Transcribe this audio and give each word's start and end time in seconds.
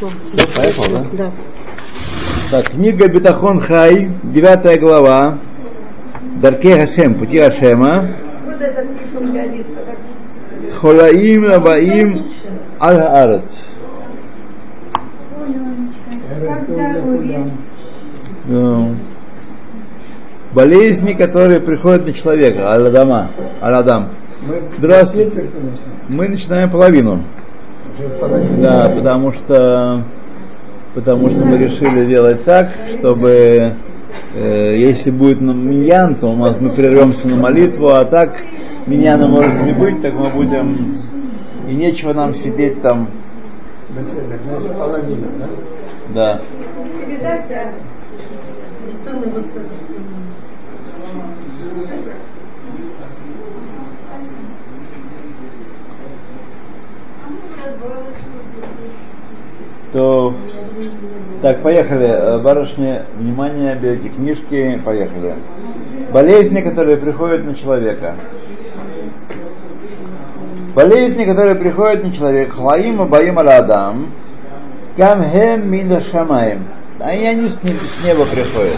Поехал, 0.00 0.84
да? 0.90 1.06
Да. 1.12 1.32
Так, 2.50 2.70
книга 2.70 3.06
Бетахон 3.08 3.60
Хай, 3.60 4.10
девятая 4.22 4.78
глава, 4.78 5.38
Дарке 6.40 6.80
Хашем, 6.80 7.16
пути 7.16 7.38
Хашема. 7.38 8.16
Холаим 10.80 11.46
Рабаим 11.46 12.26
Аль 12.80 13.02
Арец. 13.02 13.66
Болезни, 20.54 21.12
которые 21.12 21.60
приходят 21.60 22.06
на 22.06 22.12
человека, 22.14 22.72
Аладама, 22.72 23.30
Аладам. 23.60 24.12
Здравствуйте. 24.78 25.50
Мы 26.08 26.28
начинаем 26.28 26.70
половину. 26.70 27.22
Да, 28.58 28.92
потому 28.94 29.32
что 29.32 30.04
потому 30.94 31.30
что 31.30 31.44
мы 31.44 31.58
решили 31.58 32.06
делать 32.06 32.44
так, 32.44 32.70
чтобы 32.98 33.74
э, 34.34 34.76
если 34.76 35.10
будет 35.10 35.40
миньян, 35.40 36.16
то 36.16 36.28
у 36.28 36.36
нас 36.36 36.60
мы 36.60 36.70
прервемся 36.70 37.28
на 37.28 37.36
молитву, 37.36 37.88
а 37.88 38.04
так 38.04 38.34
миньяна 38.86 39.28
может 39.28 39.62
не 39.62 39.72
быть, 39.72 40.02
так 40.02 40.14
мы 40.14 40.30
будем 40.30 40.76
и 41.68 41.74
нечего 41.74 42.12
нам 42.12 42.34
сидеть 42.34 42.82
там. 42.82 43.08
Да. 46.14 46.40
То, 59.92 60.29
так, 61.42 61.62
поехали. 61.62 62.42
Барышни, 62.42 63.02
внимание, 63.16 63.74
берите 63.76 64.08
книжки, 64.10 64.80
поехали. 64.84 65.36
Болезни, 66.12 66.60
которые 66.60 66.98
приходят 66.98 67.44
на 67.44 67.54
человека. 67.54 68.14
Болезни, 70.74 71.24
которые 71.24 71.56
приходят 71.56 72.04
на 72.04 72.12
человека. 72.12 72.56
Хлаим 72.56 73.00
Абаим 73.00 73.38
Аладам. 73.38 74.12
Камхем 74.96 75.70
Мина 75.70 76.00
Шамаем. 76.02 76.66
Они, 76.98 77.26
они 77.26 77.40
неба, 77.42 77.48
с 77.48 78.04
неба 78.04 78.24
приходят. 78.26 78.76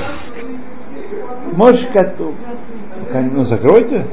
Мошкату. 1.52 2.34
Ну, 3.12 3.42
закройте. 3.42 4.06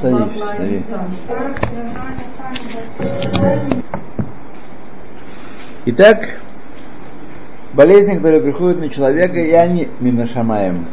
Садись, 0.00 0.38
садись. 0.38 0.84
Итак, 5.86 6.40
болезни, 7.73 8.15
которые 8.15 8.41
приходят 8.41 8.79
на 8.79 8.89
человека, 8.89 9.39
и 9.39 9.51
они 9.51 9.87
минашамаем. 9.99 10.85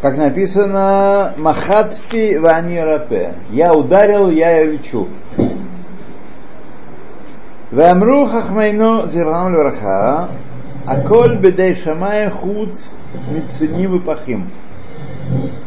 Как 0.00 0.16
написано, 0.16 1.34
Махацти 1.38 2.36
вани 2.36 2.78
рапе. 2.78 3.34
Я 3.50 3.72
ударил, 3.72 4.30
я 4.30 4.64
лечу. 4.64 5.08
ואמרו 7.72 8.24
חכמינו 8.24 9.06
זירם 9.06 9.54
לברכה, 9.54 10.26
הכל 10.86 11.36
בידי 11.40 11.74
שמיים 11.74 12.30
חוץ 12.30 12.96
מצונים 13.32 13.94
ופחים. 13.94 14.46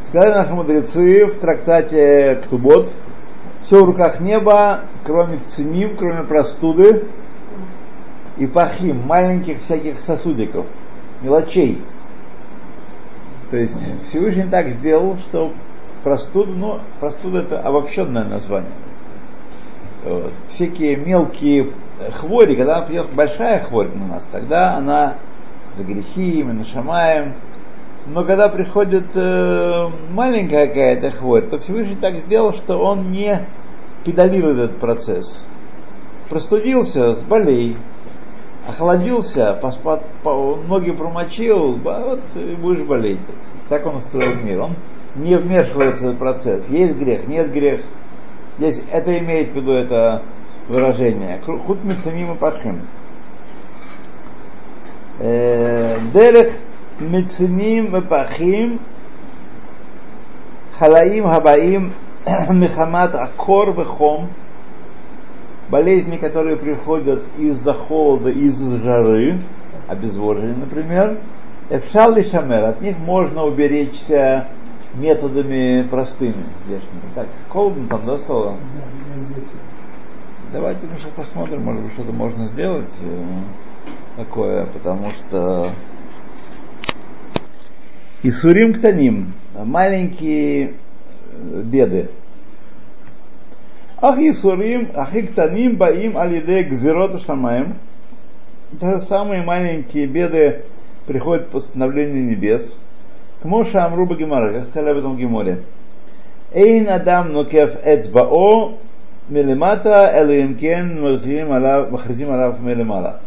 Сказали 0.03 0.33
наши 0.35 0.53
мудрецы 0.53 1.25
в 1.25 1.39
трактате 1.39 2.39
Ктубот, 2.43 2.93
все 3.61 3.81
в 3.81 3.83
руках 3.83 4.21
неба, 4.21 4.81
кроме 5.03 5.39
циним, 5.45 5.97
кроме 5.97 6.23
простуды 6.23 7.07
и 8.36 8.46
пахим, 8.46 9.06
маленьких 9.06 9.60
всяких 9.60 9.98
сосудиков, 10.00 10.66
мелочей. 11.22 11.82
То 13.50 13.56
есть 13.56 13.76
Всевышний 14.04 14.48
так 14.48 14.70
сделал, 14.70 15.16
что 15.18 15.52
простуда, 16.02 16.52
ну, 16.52 16.80
простуда 17.00 17.40
это 17.40 17.60
обобщенное 17.60 18.24
название. 18.24 18.72
Вот. 20.04 20.32
Всякие 20.48 20.96
мелкие 20.96 21.72
хвори, 22.14 22.56
когда 22.56 22.82
придет 22.82 23.14
большая 23.14 23.60
хворь 23.60 23.90
на 23.94 24.06
нас, 24.06 24.26
тогда 24.26 24.74
она 24.74 25.18
за 25.76 25.84
грехи, 25.84 26.42
мы 26.42 26.54
нашамаем. 26.54 27.34
Но 28.06 28.24
когда 28.24 28.48
приходит 28.48 29.14
э, 29.14 29.88
маленькая 30.10 30.66
какая-то 30.66 31.10
хворь, 31.12 31.48
то 31.48 31.58
Всевышний 31.58 31.94
так 31.94 32.16
сделал, 32.16 32.52
что 32.52 32.76
он 32.78 33.10
не 33.10 33.46
педалирует 34.04 34.58
этот 34.58 34.80
процесс. 34.80 35.46
Простудился, 36.28 37.12
сболей, 37.12 37.76
охладился, 38.66 39.54
поспад, 39.54 40.04
по, 40.22 40.56
ноги 40.56 40.90
промочил, 40.90 41.76
вот 41.76 42.20
и 42.34 42.54
будешь 42.54 42.86
болеть. 42.86 43.20
Так 43.68 43.86
он 43.86 43.96
устроил 43.96 44.34
мир. 44.36 44.60
Он 44.60 44.76
не 45.16 45.36
вмешивается 45.36 46.04
в 46.04 46.08
этот 46.08 46.18
процесс. 46.18 46.68
Есть 46.68 46.96
грех, 46.96 47.26
нет 47.26 47.52
грех. 47.52 47.82
Здесь 48.58 48.84
это 48.90 49.18
имеет 49.18 49.52
в 49.52 49.56
виду 49.56 49.72
это 49.72 50.22
выражение. 50.68 51.40
Худ 51.40 51.82
мецамим 51.84 52.36
и. 52.36 52.82
Э, 55.18 55.98
дерех 56.12 56.54
мецамим 57.00 57.96
и 57.96 58.00
пахим 58.00 58.80
халаим 60.78 61.30
хабаим 61.30 61.92
мехамат 62.50 63.14
акор 63.14 63.72
вехом 63.78 64.30
болезни, 65.68 66.16
которые 66.16 66.56
приходят 66.56 67.22
из-за 67.38 67.72
холода, 67.72 68.30
из-за 68.30 68.76
жары, 68.78 69.40
обезвоживание, 69.88 70.56
например, 70.56 71.18
Эфшал 71.70 72.14
шамер, 72.22 72.64
от 72.64 72.80
них 72.82 72.98
можно 72.98 73.44
уберечься 73.44 74.48
методами 74.94 75.86
простыми, 75.88 76.44
внешними. 76.66 77.00
Так, 77.14 77.28
холодно 77.48 77.88
там, 77.88 78.04
да, 78.04 78.18
стало? 78.18 78.56
Давайте 80.52 80.80
мы 80.82 80.98
сейчас 80.98 81.12
посмотрим, 81.16 81.62
может 81.62 81.82
быть, 81.82 81.92
что-то 81.94 82.12
можно 82.12 82.44
сделать 82.44 82.94
э, 83.00 83.24
такое, 84.16 84.66
потому 84.66 85.08
что 85.10 85.70
Исурим 88.22 88.74
ктаним, 88.74 89.32
маленькие 89.54 90.74
э, 91.32 91.62
беды. 94.02 94.08
Ах 94.08 94.18
Исурим, 94.18 94.90
ах 94.94 95.10
ктаним 95.10 95.76
баим 95.76 96.18
алиде 96.18 96.64
гзирот 96.64 97.22
шамаем. 97.24 97.76
Даже 98.72 99.00
самые 99.00 99.42
маленькие 99.42 100.06
беды 100.06 100.64
приходят 101.06 101.48
постановление 101.50 102.24
небес. 102.24 102.76
К 103.42 103.44
Моше 103.44 103.78
Амруба 103.78 104.16
Гемара, 104.16 104.52
как 104.52 104.66
сказали 104.66 104.92
об 104.92 104.98
этом 104.98 105.16
Геморе. 105.16 105.62
Эйн 106.52 106.88
Адам 106.88 107.32
Нукев 107.32 107.76
Эцбао 107.84 108.74
Мелемата 109.28 110.12
Элиемкен 110.14 111.00
Махризим 111.90 112.32
Алав 112.32 112.60
Мелемала. 112.60 113.20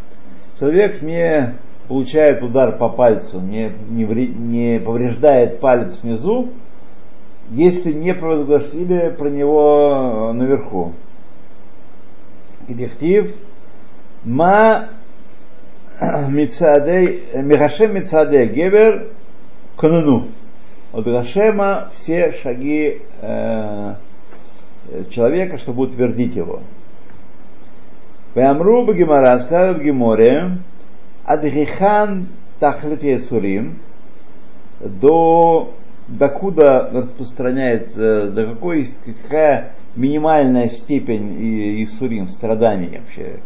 Человек 0.58 1.02
не 1.02 1.54
получает 1.88 2.42
удар 2.42 2.76
по 2.76 2.88
пальцу, 2.88 3.40
не, 3.40 3.72
не, 3.90 4.04
не 4.04 4.80
повреждает 4.80 5.60
палец 5.60 6.00
внизу, 6.02 6.48
если 7.50 7.92
не 7.92 8.14
провозгласили 8.14 9.10
про 9.10 9.28
него 9.28 10.32
наверху. 10.32 10.92
Идихтив 12.68 13.34
Ма 14.24 14.88
Мицадей, 16.00 17.22
Михашем 17.34 17.94
Мицадей 17.94 18.48
Гебер 18.48 19.08
Кануну. 19.76 20.28
От 20.92 21.04
Гашема 21.04 21.90
все 21.94 22.32
шаги 22.42 23.02
э, 23.20 23.94
человека, 25.10 25.58
что 25.58 25.72
будут 25.72 25.94
твердить 25.94 26.34
его. 26.34 26.60
Вамру 28.34 28.84
Багимара 28.84 29.38
сказал 29.38 29.74
в 29.74 29.82
Гиморе, 29.82 30.58
Адхихан 31.24 32.28
Тахлит 32.60 33.02
до 34.80 35.72
докуда 36.08 36.90
распространяется, 36.92 38.30
до 38.30 38.46
какой 38.46 38.88
какая 39.22 39.72
минимальная 39.96 40.68
степень 40.68 41.82
Исурим, 41.82 42.28
страданий 42.28 43.00
вообще, 43.00 43.38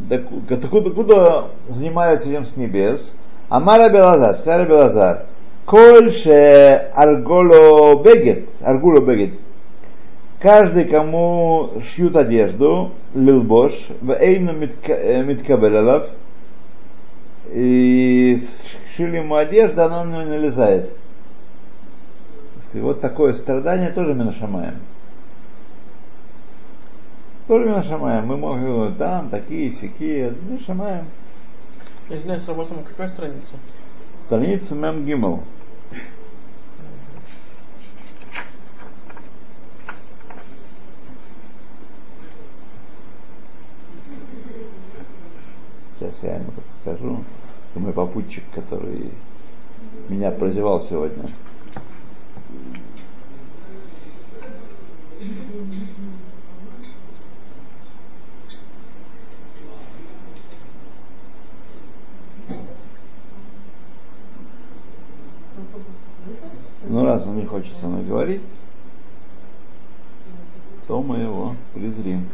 докуда, 0.00 0.90
докуда 0.90 1.50
занимаются 1.68 2.30
этим 2.30 2.46
с 2.46 2.56
небес, 2.56 3.14
Амара 3.48 3.88
Белазар, 3.88 4.34
сказал 4.36 4.66
Белазар, 4.66 5.26
Коль 5.66 6.12
ше 6.12 6.90
арголо 6.94 8.02
бегет, 8.02 8.48
аргуло 8.60 9.00
бегет, 9.02 9.34
каждый, 10.40 10.86
кому 10.86 11.70
шьют 11.86 12.16
одежду, 12.16 12.92
лилбош, 13.14 13.72
в 14.00 14.10
эйну 14.10 14.52
миткабелелов, 14.52 16.08
и 17.52 18.42
шили 18.96 19.18
ему 19.18 19.36
одежду, 19.36 19.82
она 19.82 20.04
на 20.04 20.10
него 20.10 20.22
не 20.22 20.28
налезает. 20.38 20.90
И 22.72 22.78
вот 22.78 23.00
такое 23.00 23.34
страдание 23.34 23.90
тоже 23.90 24.14
мы 24.14 24.24
нашамаем. 24.24 24.76
Тоже 27.48 27.66
мы 27.66 27.76
нашамаем. 27.76 28.26
Мы 28.26 28.36
можем 28.36 28.94
там, 28.94 29.28
такие, 29.28 29.72
сякие, 29.72 30.30
мы 30.30 30.58
нашамаем. 30.58 31.06
Я 32.08 32.20
знаю, 32.20 32.38
с 32.38 32.46
работом 32.46 32.84
какая 32.84 33.08
страница? 33.08 33.56
Страница 34.26 34.74
Мем 34.76 35.04
Гиммел. 35.04 35.42
Сейчас 45.98 46.22
я 46.22 46.36
ему 46.36 46.52
скажу. 46.80 47.24
Это 47.70 47.80
мой 47.80 47.92
попутчик, 47.92 48.44
который 48.54 49.10
меня 50.08 50.30
прозевал 50.30 50.80
сегодня. 50.82 51.28
Ну, 67.00 67.06
раз 67.06 67.26
он 67.26 67.36
не 67.36 67.46
хочет 67.46 67.74
со 67.78 67.86
мной 67.86 68.04
говорить, 68.04 68.42
то 70.86 71.00
мы 71.00 71.16
его 71.16 71.56
презрим. 71.72 72.28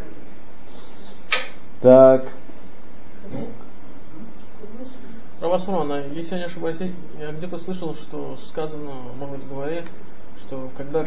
Так. 1.81 2.27
Равасмана, 5.41 6.03
если 6.13 6.35
я 6.35 6.39
не 6.41 6.47
ошибаюсь, 6.47 6.81
я 7.21 7.31
где-то 7.31 7.59
слышал, 7.59 7.95
что 7.95 8.37
сказано, 8.39 8.91
может 9.17 9.37
быть, 9.37 9.45
в 9.45 9.51
говоре, 9.51 9.85
что 10.41 10.69
когда, 10.77 11.07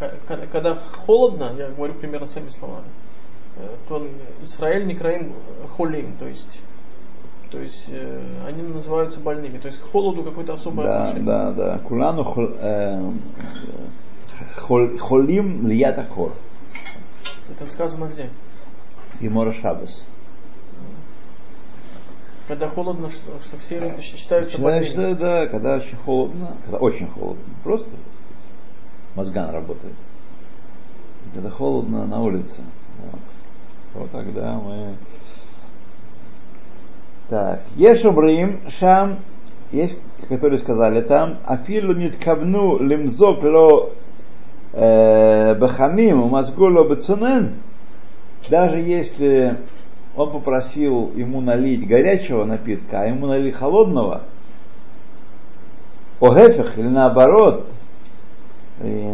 э, 0.00 0.46
когда 0.52 0.74
холодно, 1.06 1.54
я 1.56 1.70
говорю 1.70 1.94
примерно 1.94 2.26
своими 2.26 2.50
словами, 2.50 2.88
э, 3.56 3.66
то 3.88 4.06
Израиль 4.42 4.86
не 4.86 4.94
краим 4.94 5.32
холим, 5.74 6.12
то 6.18 6.28
есть 6.28 6.60
то 7.50 7.58
есть 7.58 7.86
э, 7.88 8.44
они 8.46 8.62
называются 8.62 9.20
больными. 9.20 9.58
То 9.58 9.68
есть 9.68 9.80
к 9.80 9.90
холоду 9.90 10.22
какое-то 10.22 10.54
особое 10.54 10.86
да, 10.86 11.02
отношение. 11.02 11.24
Да, 11.24 11.52
да, 11.52 11.78
Кулану 11.78 12.24
хол, 12.24 12.48
э, 12.58 13.12
хол, 14.56 14.98
холим 14.98 15.66
лията 15.66 16.04
хор. 16.04 16.32
Это 17.50 17.66
сказано 17.66 18.10
где? 18.12 18.28
Гемора 19.20 19.52
Шабас. 19.52 20.04
Когда 22.46 22.68
холодно, 22.68 23.10
что, 23.10 23.38
что 23.40 23.58
все 23.58 23.78
люди 23.78 24.00
считаются 24.00 24.58
больными. 24.58 24.86
Считаешь, 24.86 25.16
да, 25.18 25.40
да, 25.40 25.46
когда 25.48 25.76
очень 25.76 25.96
холодно, 25.96 26.56
когда 26.64 26.78
очень 26.78 27.08
холодно, 27.08 27.44
просто 27.62 27.90
мозган 29.14 29.50
работает. 29.50 29.94
Когда 31.34 31.50
холодно 31.50 32.06
на 32.06 32.22
улице, 32.22 32.56
вот, 33.02 33.20
вот 33.94 34.10
тогда 34.12 34.54
мы 34.54 34.96
так, 37.28 37.60
Ешумрим, 37.76 38.60
Шам, 38.78 39.18
есть, 39.70 40.02
которые 40.28 40.58
сказали 40.58 41.02
там, 41.02 41.38
Афилу 41.44 41.92
ниткавну 41.92 42.78
лимзок 42.78 43.42
ло 43.42 43.90
бахамим, 44.72 46.28
мазгуло 46.28 46.88
бецунен, 46.88 47.54
даже 48.48 48.78
если 48.78 49.58
он 50.16 50.32
попросил 50.32 51.12
ему 51.14 51.40
налить 51.40 51.86
горячего 51.86 52.44
напитка, 52.44 53.00
а 53.00 53.06
ему 53.06 53.26
налили 53.26 53.50
холодного, 53.50 54.22
огефех 56.20 56.78
или 56.78 56.88
наоборот, 56.88 57.66
и, 58.82 59.06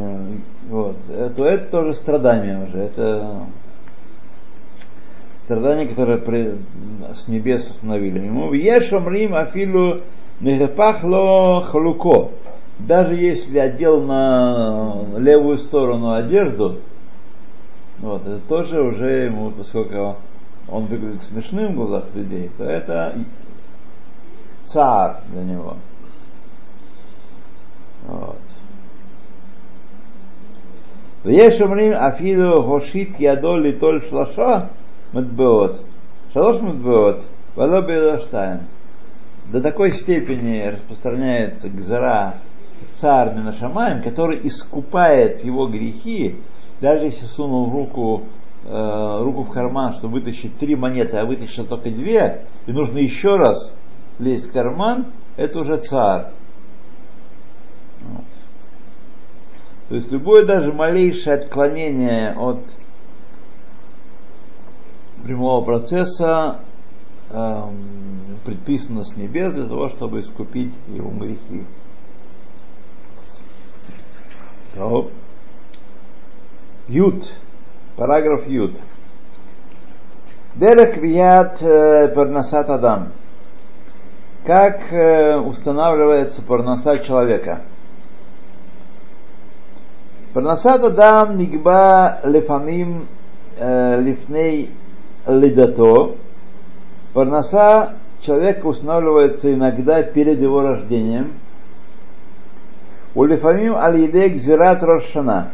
вот, 0.69 0.97
то 1.37 1.47
это 1.47 1.71
тоже 1.71 1.95
страдание 1.95 2.65
уже, 2.65 2.79
это 2.79 3.41
страдания, 5.44 5.88
которые 5.88 6.20
при, 6.20 6.56
с 7.14 7.28
небес 7.28 7.70
установили 7.70 8.20
ему. 8.20 8.54
Ешомрим 8.54 9.36
афилу 9.36 10.02
нехепахло 10.40 11.62
халуко. 11.62 12.32
Даже 12.80 13.16
если 13.16 13.58
одел 13.58 14.02
на 14.02 15.04
левую 15.18 15.58
сторону 15.58 16.14
одежду, 16.14 16.80
вот, 18.00 18.22
это 18.22 18.40
тоже 18.48 18.82
уже 18.82 19.26
ему, 19.26 19.52
поскольку 19.52 20.16
он 20.70 20.86
выглядит 20.86 21.24
смешным 21.24 21.74
в 21.74 21.76
глазах 21.76 22.06
людей, 22.14 22.50
то 22.58 22.64
это 22.64 23.16
царь 24.64 25.16
для 25.32 25.44
него. 25.44 25.76
Вот. 28.08 28.38
ויש 31.26 31.62
אומרים 31.62 31.94
אפילו 31.94 32.64
הושיט 32.64 33.16
ידו 33.20 33.58
ליטול 33.58 34.00
שלושה 34.00 34.60
мудбеот. 35.15 35.81
Шалош 36.33 36.61
мудбеот, 36.61 37.23
вало 37.55 37.81
бейлаштайн. 37.83 38.61
До 39.53 39.63
такой 39.63 39.93
степени 39.93 40.67
распространяется 40.67 41.69
гзара 41.69 42.37
царь 42.95 43.35
Минашамаем, 43.35 44.03
который 44.03 44.41
искупает 44.47 45.45
его 45.45 45.67
грехи, 45.67 46.37
даже 46.81 47.07
если 47.07 47.27
сунул 47.27 47.71
руку, 47.71 48.25
э, 48.65 49.23
руку 49.23 49.43
в 49.45 49.51
карман, 49.51 49.93
чтобы 49.93 50.15
вытащить 50.15 50.59
три 50.59 50.75
монеты, 50.75 51.17
а 51.17 51.25
вытащил 51.25 51.67
только 51.67 51.91
две, 51.91 52.47
и 52.67 52.73
нужно 52.73 52.99
еще 52.99 53.37
раз 53.37 53.75
лезть 54.19 54.49
в 54.49 54.53
карман, 54.53 55.07
это 55.37 55.61
уже 55.61 55.77
царь. 55.79 56.27
То 59.89 59.97
есть 59.97 60.11
любое 60.11 60.47
даже 60.47 60.73
малейшее 60.73 61.37
отклонение 61.37 62.33
от 62.33 62.61
прямого 65.25 65.65
процесса 65.65 66.61
эм, 67.31 68.39
предписано 68.45 69.03
с 69.03 69.17
небес 69.17 69.55
для 69.55 69.67
того, 69.67 69.89
чтобы 69.89 70.21
искупить 70.21 70.73
его 70.89 71.11
грехи. 71.11 71.65
То. 74.75 75.11
Ют. 76.89 77.33
Параграф 77.97 78.47
Ют. 78.49 78.77
Дерек 80.57 80.97
вият 80.99 81.63
э, 81.63 82.09
парнасат 82.09 82.69
адам. 82.71 83.09
Как 84.45 84.93
э, 84.93 85.37
устанавливается 85.39 86.43
парнаса 86.43 86.99
человека? 86.99 87.63
Парнасат 90.35 90.83
адам 90.83 91.39
нигба 91.39 92.21
лефамим 92.25 93.07
э, 93.57 94.01
лифней 94.01 94.71
лидато, 95.27 96.17
парноса 97.13 97.97
человека 98.21 98.67
устанавливается 98.67 99.53
иногда 99.53 100.03
перед 100.03 100.41
его 100.41 100.63
рождением. 100.63 101.33
Улифамим 103.15 103.77
аль-еде 103.77 104.29
гзират 104.29 104.83
рошана, 104.83 105.51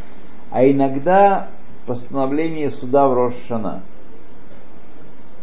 а 0.49 0.65
иногда 0.65 1.47
постановление 1.85 2.71
суда 2.71 3.07
в 3.07 3.13
Рошана. 3.13 3.81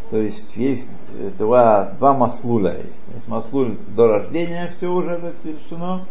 То 0.09 0.17
есть 0.17 0.55
есть 0.57 0.89
два, 1.37 1.91
два 1.99 2.13
маслуля. 2.13 2.71
Есть. 2.71 3.03
есть 3.13 3.27
маслуль 3.27 3.77
до 3.95 4.07
рождения, 4.07 4.71
все 4.75 4.87
уже 4.87 5.11
это 5.11 5.33
решено, 5.43 6.05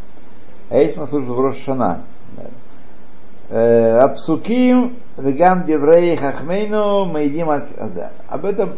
а 0.71 0.77
есть 0.77 0.97
маслуль 0.97 1.25
в 1.25 1.41
Рошана. 1.41 2.05
Апсуким 3.51 4.97
вегам 5.17 5.65
деврей 5.65 6.17
хахмейну 6.17 7.07
майдим 7.07 7.49
Об 7.49 8.45
этом 8.45 8.75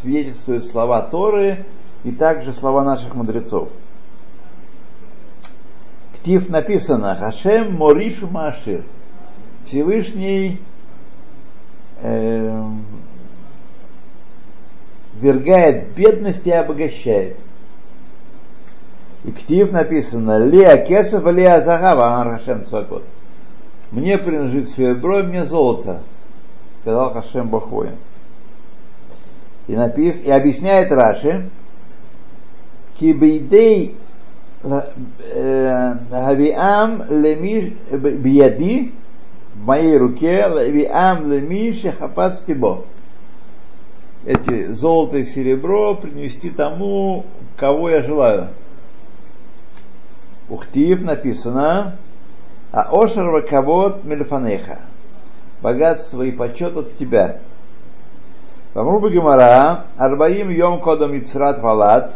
свидетельствуют 0.00 0.66
слова 0.66 1.00
Торы 1.00 1.64
и 2.04 2.12
также 2.12 2.52
слова 2.52 2.84
наших 2.84 3.14
мудрецов. 3.14 3.70
Ктив 6.16 6.50
написано 6.50 7.16
Хашем 7.16 7.74
Моришу 7.74 8.26
Машир. 8.26 8.84
Всевышний 9.64 10.60
э, 12.02 12.64
вергает 15.14 15.94
бедность 15.94 16.46
и 16.46 16.52
обогащает. 16.52 17.38
И 19.24 19.30
ктив 19.30 19.72
написано 19.72 20.36
Леа 20.38 20.84
Кесов, 20.84 21.24
Леа 21.24 21.62
Загава, 21.62 22.22
Хашем 22.24 22.62
Цвакот 22.64 23.02
мне 23.90 24.18
принадлежит 24.18 24.70
серебро, 24.70 25.22
мне 25.22 25.44
золото, 25.44 26.02
сказал 26.80 27.12
Хашем 27.12 27.48
Бог 27.48 27.70
И, 29.68 29.76
напис, 29.76 30.24
и 30.24 30.30
объясняет 30.30 30.90
Раши, 30.90 31.50
кибейдей 32.98 33.96
Гавиам 36.10 37.02
лемиш 37.08 37.74
бияди 37.92 38.92
в 39.54 39.64
моей 39.64 39.96
руке 39.96 40.48
Гавиам 40.48 41.30
лемиш 41.30 41.82
хапат 41.98 42.38
стебо. 42.38 42.84
Эти 44.24 44.72
золото 44.72 45.18
и 45.18 45.24
серебро 45.24 45.94
принести 45.94 46.50
тому, 46.50 47.24
кого 47.56 47.90
я 47.90 48.02
желаю. 48.02 48.48
Ухтив 50.48 51.02
написано, 51.02 51.96
а 52.76 52.88
ошер 52.92 53.30
ваковод 53.30 54.04
мельфанеха. 54.04 54.80
Богатство 55.62 56.22
и 56.22 56.30
почет 56.30 56.76
от 56.76 56.98
тебя. 56.98 57.38
Вамруба 58.74 59.08
Гемара, 59.08 59.84
Арбаим 59.96 60.50
Йом 60.50 60.82
Кодом 60.82 61.18
Ицрат 61.18 61.62
Валат, 61.62 62.14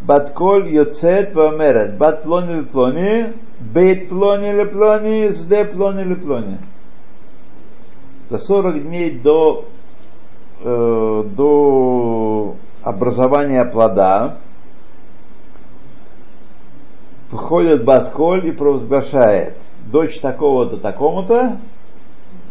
Батколь 0.00 0.74
Йоцет 0.74 1.32
Вамерет, 1.32 1.96
Бат 1.96 2.24
Плони 2.24 2.54
Леплони, 2.54 3.34
Бейт 3.60 4.08
Плони 4.08 4.50
Леплони, 4.50 5.30
Сде 5.30 5.64
Плони 5.64 6.02
Леплони. 6.02 6.58
За 8.30 8.38
40 8.38 8.82
дней 8.82 9.12
до, 9.12 9.66
э, 10.64 11.24
до 11.36 12.56
образования 12.82 13.64
плода 13.64 14.38
выходит 17.30 17.84
Батколь 17.84 18.48
и 18.48 18.50
провозглашает 18.50 19.54
дочь 19.90 20.18
такого-то 20.20 20.78
такому-то, 20.78 21.58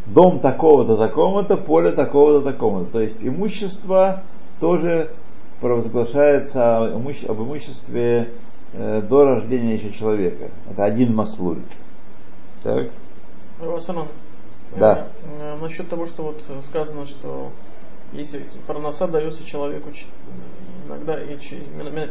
дом 0.05 0.39
такого-то 0.39 0.97
такому-то, 0.97 1.57
поле 1.57 1.91
такого-то 1.91 2.51
такому-то. 2.51 2.91
То 2.91 2.99
есть 3.01 3.23
имущество 3.23 4.23
тоже 4.59 5.11
провозглашается 5.61 6.77
об 6.77 7.41
имуществе 7.41 8.31
э, 8.73 9.01
до 9.01 9.23
рождения 9.23 9.75
еще 9.75 9.91
человека. 9.91 10.51
Это 10.69 10.83
один 10.83 11.15
маслуль. 11.15 11.59
Так? 12.63 12.89
Васанан. 13.59 14.07
Да. 14.77 15.07
Э, 15.39 15.57
насчет 15.61 15.89
того, 15.89 16.05
что 16.05 16.23
вот 16.23 16.41
сказано, 16.67 17.05
что 17.05 17.51
если 18.11 18.45
парноса 18.67 19.07
дается 19.07 19.43
человеку 19.43 19.89
иногда 20.87 21.21
и 21.21 21.35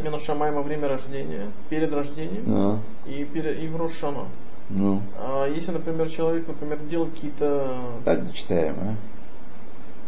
Менашамай 0.02 0.52
во 0.52 0.62
время 0.62 0.88
рождения, 0.88 1.50
перед 1.68 1.92
рождением 1.92 2.42
Ну, 2.46 2.78
и, 3.06 3.24
перед, 3.24 3.62
и 3.62 3.68
в 3.68 3.76
Рошана. 3.76 4.26
Ну. 4.72 5.02
А 5.18 5.46
если, 5.46 5.72
например, 5.72 6.08
человек, 6.08 6.46
например, 6.48 6.78
делал 6.88 7.06
какие-то... 7.06 7.74
Так 8.04 8.32
читаем, 8.32 8.74
а? 8.80 8.94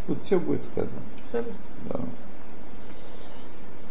Тут 0.06 0.22
все 0.22 0.38
будет 0.38 0.62
сказано. 0.62 1.00
Писали? 1.22 1.46
Да. 1.88 2.00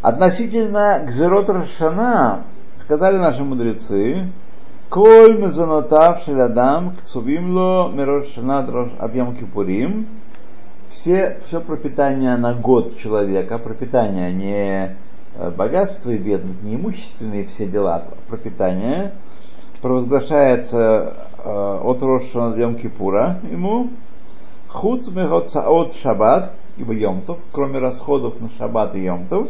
Относительно 0.02 1.06
к 1.08 1.12
Зерот 1.12 1.50
Рашана 1.50 2.44
сказали 2.78 3.18
наши 3.18 3.44
мудрецы, 3.44 4.30
Коль 4.94 5.40
мезонотав 5.40 6.24
шелядам 6.24 6.96
кцувимло 6.98 7.90
мирошана 7.92 8.60
от 9.00 9.16
Йом 9.16 9.36
Кипурим. 9.36 10.06
Все, 10.92 11.40
все 11.48 11.62
пропитание 11.62 12.38
на 12.38 12.54
год 12.54 13.00
человека, 13.00 13.58
пропитание 13.58 14.32
не 14.32 14.96
э, 15.36 15.52
богатство 15.58 16.12
и 16.12 16.18
бедность, 16.20 16.62
не 16.62 16.76
имущественные 16.76 17.48
все 17.48 17.66
дела, 17.66 17.96
а 17.96 18.30
пропитание 18.30 19.14
провозглашается 19.84 21.14
э, 21.44 21.80
от 21.84 22.02
Рошана 22.02 22.56
Йом 22.56 22.76
Кипура 22.76 23.40
ему, 23.52 23.90
Хуц 24.70 25.10
от 25.10 25.96
шаббат, 25.98 26.54
ибо 26.78 26.94
Йомтов, 26.94 27.38
кроме 27.52 27.80
расходов 27.80 28.40
на 28.40 28.50
шаббат 28.58 28.96
и 28.96 29.02
Йомтов, 29.02 29.50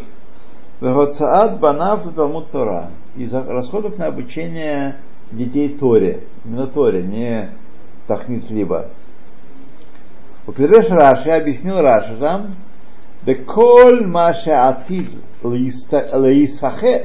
Вегоцаат 0.82 1.60
банав 1.60 2.12
Талмуд 2.16 2.50
Тора. 2.50 2.90
Из 3.16 3.32
расходов 3.32 4.00
на 4.00 4.08
обучение 4.08 4.98
детей 5.32 5.70
Торе. 5.70 6.24
Именно 6.44 6.66
Торе, 6.66 7.04
не 7.04 7.52
Тахнит 8.08 8.50
либо. 8.50 8.88
Упиреш 10.48 10.90
Раши 10.90 11.30
объяснил 11.30 11.80
Раши 11.80 12.18
там, 12.18 12.48
Беколь 13.24 14.08
Маша 14.08 14.68
Атид 14.68 15.12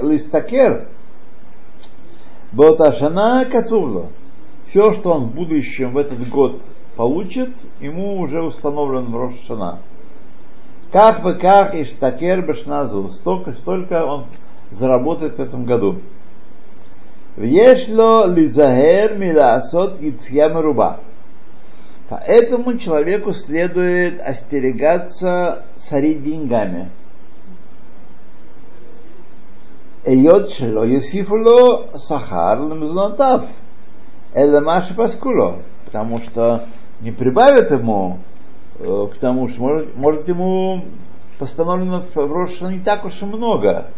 Листакер 0.03 0.89
Боташана 2.53 3.45
Кацурло. 3.45 4.07
Все, 4.67 4.93
что 4.93 5.13
он 5.13 5.25
в 5.27 5.35
будущем 5.35 5.93
в 5.93 5.99
этот 5.99 6.29
год 6.29 6.63
получит, 6.97 7.51
ему 7.81 8.21
уже 8.21 8.43
установлен 8.43 9.15
Рошана. 9.15 9.79
Как 10.93 11.23
бы 11.23 11.35
как 11.35 11.75
и 11.75 11.85
штакер 11.85 12.47
бешназу, 12.47 13.11
столько, 13.11 13.53
столько 13.53 14.05
он 14.05 14.27
заработает 14.71 15.37
в 15.37 15.41
этом 15.41 15.65
году. 15.65 16.01
Вешло 17.37 18.27
лизахер 18.27 19.17
миласот 19.17 20.01
гицья 20.01 20.49
руба. 20.49 21.01
Поэтому 22.09 22.79
человеку 22.79 23.33
следует 23.33 24.21
остерегаться 24.21 25.65
царить 25.77 26.25
деньгами. 26.25 26.91
Эйот 30.05 30.51
шело 30.53 30.85
юсифуло 30.85 31.89
сахар 31.95 32.61
лемзунатав. 32.61 33.47
Это 34.33 34.61
маши 34.61 34.95
паскуло. 34.95 35.59
Потому 35.87 36.19
что 36.19 36.65
не 37.01 37.11
прибавят 37.11 37.71
ему 37.71 38.19
к 38.79 39.19
тому, 39.21 39.49
что 39.49 39.61
может, 39.61 39.97
может 39.97 40.29
ему 40.29 40.85
постановлено 41.39 42.01
в 42.01 42.17
Рошана 42.17 42.71
не 42.71 42.81
так 42.81 43.05
уж 43.05 43.21
и 43.23 43.25
много. 43.25 43.91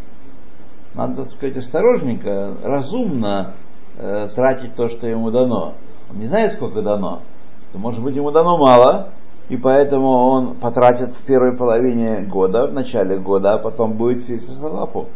Надо, 0.95 1.23
так 1.23 1.33
сказать, 1.33 1.57
осторожненько, 1.57 2.57
разумно 2.63 3.55
э, 3.97 4.27
тратить 4.35 4.75
то, 4.75 4.89
что 4.89 5.07
ему 5.07 5.31
дано. 5.31 5.75
Он 6.11 6.19
не 6.19 6.27
знает, 6.27 6.53
сколько 6.53 6.83
дано. 6.83 7.21
То, 7.73 7.79
может 7.79 8.03
быть, 8.03 8.17
ему 8.17 8.33
дано 8.33 8.57
мало, 8.57 9.11
и 9.49 9.57
поэтому 9.57 10.09
он 10.09 10.57
потратит 10.57 11.13
в 11.13 11.25
первой 11.25 11.57
половине 11.57 12.23
года, 12.23 12.67
в 12.67 12.73
начале 12.73 13.19
года, 13.19 13.55
а 13.55 13.59
потом 13.59 13.93
будет 13.93 14.23
сесть 14.23 14.49
за 14.49 14.69
лапу. 14.69 15.07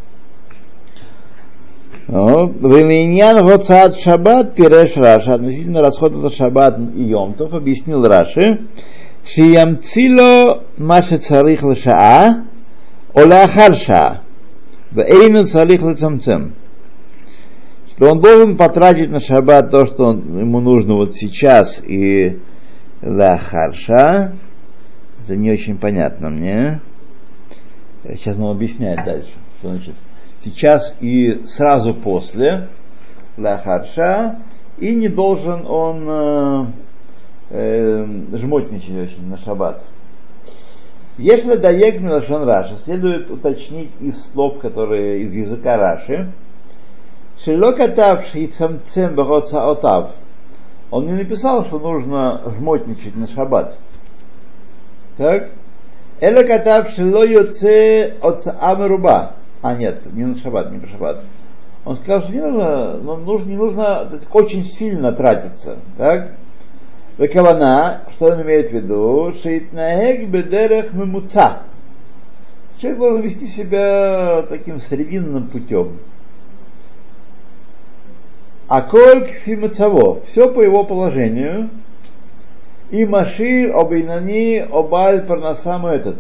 Виминьян 2.09 3.45
Гоцаат 3.45 3.97
Шаббат 3.99 4.55
Пиреш 4.55 4.97
Раша 4.97 5.35
относительно 5.35 5.81
расхода 5.81 6.19
за 6.19 6.31
Шаббат 6.31 6.79
и 6.95 7.05
Йомтов 7.05 7.55
объяснил 7.55 8.05
Раши, 8.05 8.61
Шиямцило 9.27 10.63
Маша 10.77 11.19
Царих 11.19 11.63
Лашаа 11.63 12.45
Оляхар 13.15 13.75
Шаа 13.75 14.21
Вейну 14.93 15.47
Царих 15.47 15.83
Лацамцем 15.83 16.55
что 17.95 18.11
он 18.11 18.21
должен 18.21 18.57
потратить 18.57 19.11
на 19.11 19.21
шаббат 19.21 19.71
то, 19.71 19.87
что 19.87 20.07
он, 20.07 20.39
ему 20.39 20.61
нужно 20.61 20.95
вот 20.95 21.15
сейчас 21.15 21.81
и 21.81 22.41
лахарша. 23.01 24.33
Это 25.23 25.37
не 25.37 25.53
очень 25.53 25.79
понятно 25.79 26.29
мне. 26.29 26.81
Сейчас 28.03 28.37
он 28.37 28.51
объясняет 28.51 29.05
дальше, 29.05 29.31
что 29.59 29.69
значит 29.69 29.95
сейчас 30.45 30.97
и 31.01 31.43
сразу 31.47 31.95
после 31.95 32.69
лахарша, 33.37 34.41
и 34.79 34.95
не 34.95 35.09
должен 35.09 35.67
он 35.67 36.09
э, 36.09 36.67
э, 37.51 38.07
жмотничать 38.33 38.97
очень 38.97 39.29
на 39.29 39.39
шаббат. 39.39 39.83
Если 41.17 41.57
даек 41.57 42.01
милашон 42.01 42.43
Раши, 42.43 42.77
следует 42.77 43.31
уточнить 43.31 43.91
из 44.01 44.33
слов, 44.33 44.59
которые 44.59 45.23
из 45.23 45.35
языка 45.35 45.77
Раши, 45.77 46.33
Шело 47.45 47.73
катавший 47.73 48.47
цамцем 48.47 49.19
отав. 49.19 50.13
Он 50.91 51.07
не 51.07 51.13
написал, 51.13 51.67
что 51.67 51.79
нужно 51.79 52.41
жмотничать 52.57 53.17
на 53.17 53.27
шаббат. 53.27 53.77
Так? 55.19 55.51
Эла 56.21 56.45
катавший 56.45 57.11
ло 57.11 57.25
йоце 57.25 58.15
от 58.23 58.47
амеруба. 58.61 59.35
А 59.65 59.75
нет, 59.75 60.05
не 60.13 60.27
на 60.27 60.35
шаббат, 60.35 60.71
не 60.73 60.79
про 60.79 60.89
шаббат. 60.89 61.21
Он 61.87 61.97
сказал, 61.97 62.21
что 62.21 62.33
не 62.33 62.43
нужно, 62.43 62.99
но 62.99 63.17
нужно, 63.17 63.49
не 63.49 63.57
нужно 63.57 64.11
очень 64.31 64.63
сильно 64.63 65.11
тратиться. 65.13 65.79
Так? 65.97 66.33
Векавана, 67.17 68.03
что 68.13 68.27
он 68.27 68.43
имеет 68.43 68.69
в 68.69 68.73
виду? 68.75 69.33
Шейтнаэг 69.33 70.29
бедерех 70.29 70.93
мемуца. 70.93 71.63
Человек 72.79 72.99
должен 72.99 73.23
вести 73.23 73.47
себя 73.47 74.45
таким 74.51 74.79
срединным 74.79 75.49
путем. 75.49 75.93
А 78.69 78.83
коль 78.83 79.29
фимацаво, 79.47 80.21
все 80.27 80.53
по 80.53 80.61
его 80.61 80.85
положению, 80.85 81.71
и 82.91 83.07
Машир 83.07 83.75
обинани 83.75 84.59
обаль 84.59 85.23
парнасам 85.23 85.87
этот. 85.87 86.19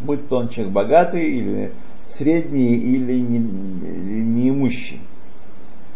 Будь 0.00 0.28
то 0.28 0.38
он 0.38 0.48
человек 0.48 0.72
богатый 0.72 1.24
или 1.24 1.72
средний 2.06 2.76
или 2.76 3.20
не, 3.20 3.38
неимущий. 3.38 5.00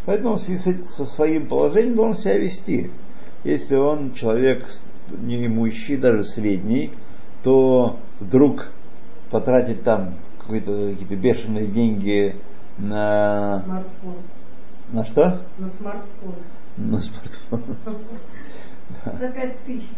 Поэтому 0.07 0.35
в 0.35 0.41
связи 0.41 0.81
со 0.83 1.07
своим 1.07 1.47
положением 1.49 1.97
должен 1.97 2.17
себя 2.17 2.39
вести. 2.39 2.91
Если 3.43 3.75
он 3.75 4.13
человек 4.15 4.67
неимущий, 5.11 5.97
даже 5.97 6.25
средний, 6.25 6.91
то 7.43 7.99
вдруг 8.21 8.69
потратить 9.31 9.83
там 9.83 10.15
какие-то, 10.39 10.91
какие-то 10.93 11.17
бешеные 11.17 11.67
деньги 11.67 12.37
на... 12.79 13.63
Смартфон. 13.65 14.15
На 14.93 15.05
что? 15.05 15.23
На 15.59 15.69
смартфон. 15.69 16.35
На 16.77 17.01
смартфон. 17.01 17.63
За 19.19 19.29
пять 19.29 19.59
тысяч. 19.65 19.89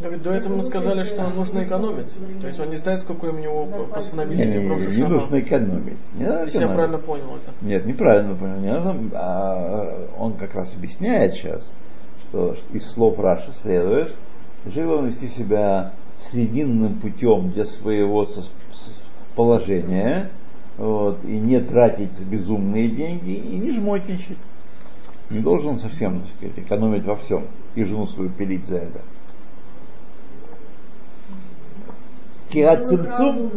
Да 0.00 0.08
ведь 0.08 0.22
до 0.22 0.30
этого 0.32 0.56
мы 0.56 0.64
сказали, 0.64 1.02
что 1.02 1.28
нужно 1.28 1.64
экономить. 1.64 2.12
То 2.40 2.46
есть 2.46 2.60
он 2.60 2.70
не 2.70 2.76
знает, 2.76 3.00
сколько 3.00 3.26
у 3.26 3.36
него 3.36 3.66
Не, 3.66 3.86
постановили 3.86 4.44
не, 4.44 4.64
не 4.64 4.78
шаббат. 4.78 5.10
нужно 5.10 5.40
экономить. 5.40 5.98
Не 6.14 6.24
надо 6.24 6.44
Если 6.44 6.60
я 6.60 6.68
правильно 6.68 6.98
понял 6.98 7.36
это. 7.36 7.52
Нет, 7.60 7.84
неправильно 7.84 8.34
понял. 8.36 8.60
Не 8.60 8.72
нужно, 8.72 9.10
а, 9.14 10.08
он 10.18 10.34
как 10.34 10.54
раз 10.54 10.74
объясняет 10.74 11.32
сейчас, 11.32 11.72
что 12.28 12.54
из 12.72 12.88
слов 12.90 13.18
Раши 13.18 13.50
следует, 13.50 14.14
главное 14.64 15.10
вести 15.10 15.28
себя 15.28 15.92
срединным 16.30 16.94
путем 17.00 17.50
для 17.50 17.64
своего 17.64 18.24
положения, 19.34 20.30
вот, 20.76 21.24
и 21.24 21.38
не 21.38 21.60
тратить 21.60 22.18
безумные 22.20 22.88
деньги, 22.88 23.30
и 23.30 23.56
не 23.56 23.72
жмотничать. 23.72 24.38
Не 25.30 25.40
должен 25.40 25.78
совсем 25.78 26.24
сказать, 26.36 26.58
экономить 26.58 27.04
во 27.04 27.16
всем 27.16 27.44
и 27.74 27.84
жену 27.84 28.06
свою 28.06 28.30
пилить 28.30 28.66
за 28.66 28.78
это. 28.78 29.00
Кирацимцум 32.50 33.50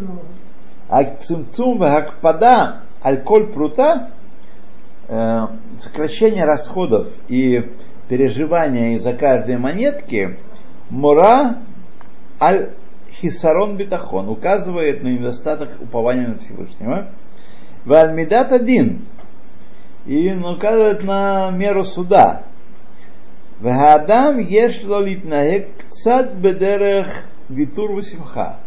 Акцимцум 0.89 1.77
вагакпада 1.77 2.81
аль-коль 3.03 3.47
прута 3.47 4.09
э, 5.07 5.47
сокращение 5.81 6.43
расходов 6.43 7.17
и 7.29 7.71
переживания 8.09 8.95
из-за 8.95 9.13
каждой 9.13 9.57
монетки 9.57 10.37
мура 10.89 11.59
аль 12.41 12.71
хисарон 13.21 13.77
битахон 13.77 14.27
указывает 14.27 15.03
на 15.03 15.07
недостаток 15.07 15.69
упования 15.79 16.27
на 16.27 16.37
Всевышнего. 16.39 17.07
Вальмидат 17.85 18.51
один 18.51 19.05
и 20.05 20.29
указывает 20.33 21.03
на 21.03 21.51
меру 21.51 21.85
суда. 21.85 22.43
Вагадам 23.61 24.39
еш 24.39 24.83
лолитнагек 24.83 25.69
цад 25.89 26.33
бедерех 26.33 27.27
витур 27.47 27.93
васимха. 27.93 28.57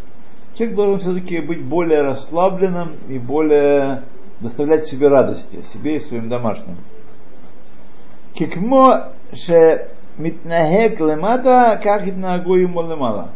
Человек 0.57 0.77
должен 0.77 0.99
все-таки 0.99 1.41
быть 1.41 1.63
более 1.63 2.03
расслабленным 2.03 2.93
и 3.09 3.19
более 3.19 4.05
доставлять 4.41 4.87
себе 4.87 5.09
радости, 5.09 5.63
себе 5.73 5.97
и 5.97 6.01
своим 6.01 6.29
домашним. 6.29 6.77
Кикмо 8.35 9.13
ше 9.33 9.89
митнагек 10.19 11.01
лемата, 11.01 11.79
как 11.83 12.07
itнагу 12.07 12.57
ему 12.57 12.83
лемала. 12.83 13.31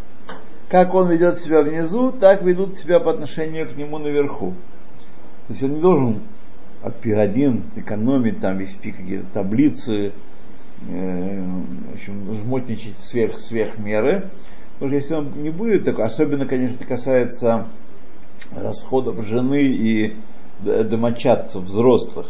Как 0.68 0.94
он 0.94 1.08
ведет 1.08 1.38
себя 1.38 1.62
внизу, 1.62 2.12
так 2.12 2.42
ведут 2.42 2.76
себя 2.76 3.00
по 3.00 3.10
отношению 3.10 3.68
к 3.68 3.76
нему 3.76 3.98
наверху. 3.98 4.52
То 5.46 5.52
есть 5.54 5.62
он 5.62 5.75
не 5.75 5.80
должен 5.80 6.22
от 6.82 7.04
один 7.04 7.64
экономить, 7.75 8.40
там 8.40 8.58
вести 8.58 8.92
какие-то 8.92 9.26
таблицы, 9.32 10.12
э, 10.88 11.42
в 11.90 11.94
общем, 11.94 12.34
жмотничать 12.34 12.98
сверх, 12.98 13.38
сверх 13.38 13.78
меры. 13.78 14.28
Потому 14.78 14.90
что 14.90 14.97
если 14.97 15.14
он 15.14 15.42
не 15.42 15.50
будет 15.50 15.85
такой, 15.85 16.04
особенно, 16.04 16.47
конечно, 16.47 16.87
касается 16.87 17.66
расходов 18.54 19.26
жены 19.26 19.62
и 19.62 20.16
домочадцев, 20.61 21.62
взрослых, 21.62 22.28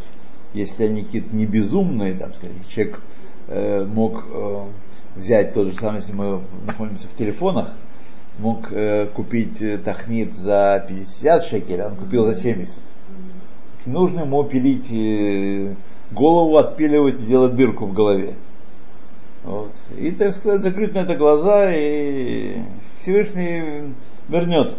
если 0.55 0.85
они 0.85 1.03
какие-то 1.03 1.35
не 1.37 1.45
безумные, 1.45 2.17
там, 2.17 2.33
скажем, 2.33 2.57
человек 2.69 3.01
э, 3.49 3.85
мог 3.85 4.25
э, 4.31 4.63
взять 5.17 5.53
то 5.53 5.65
же 5.65 5.75
самое, 5.75 6.01
если 6.01 6.15
мы 6.15 6.41
находимся 6.67 7.07
в 7.07 7.17
телефонах, 7.17 7.75
мог 8.39 8.73
э, 8.73 9.07
купить 9.07 9.61
э, 9.61 9.77
тахнит 9.77 10.35
за 10.35 10.85
50 10.89 11.45
шекелей, 11.45 11.85
он 11.85 11.97
купил 11.97 12.25
за 12.25 12.35
70. 12.35 12.81
Нужно 13.85 14.21
ему 14.21 14.43
пилить 14.45 14.91
э, 14.91 15.75
голову, 16.13 16.57
отпиливать 16.57 17.21
и 17.21 17.27
делать 17.27 17.57
дырку 17.57 17.87
в 17.87 17.93
голове. 17.93 18.37
Вот. 19.45 19.73
И, 19.97 20.11
так 20.11 20.35
сказать, 20.35 20.63
закрыть 20.63 20.95
на 20.95 20.99
это 20.99 21.15
глаза, 21.15 21.73
и 21.75 22.63
Всевышний 23.01 23.95
вернет 24.29 24.77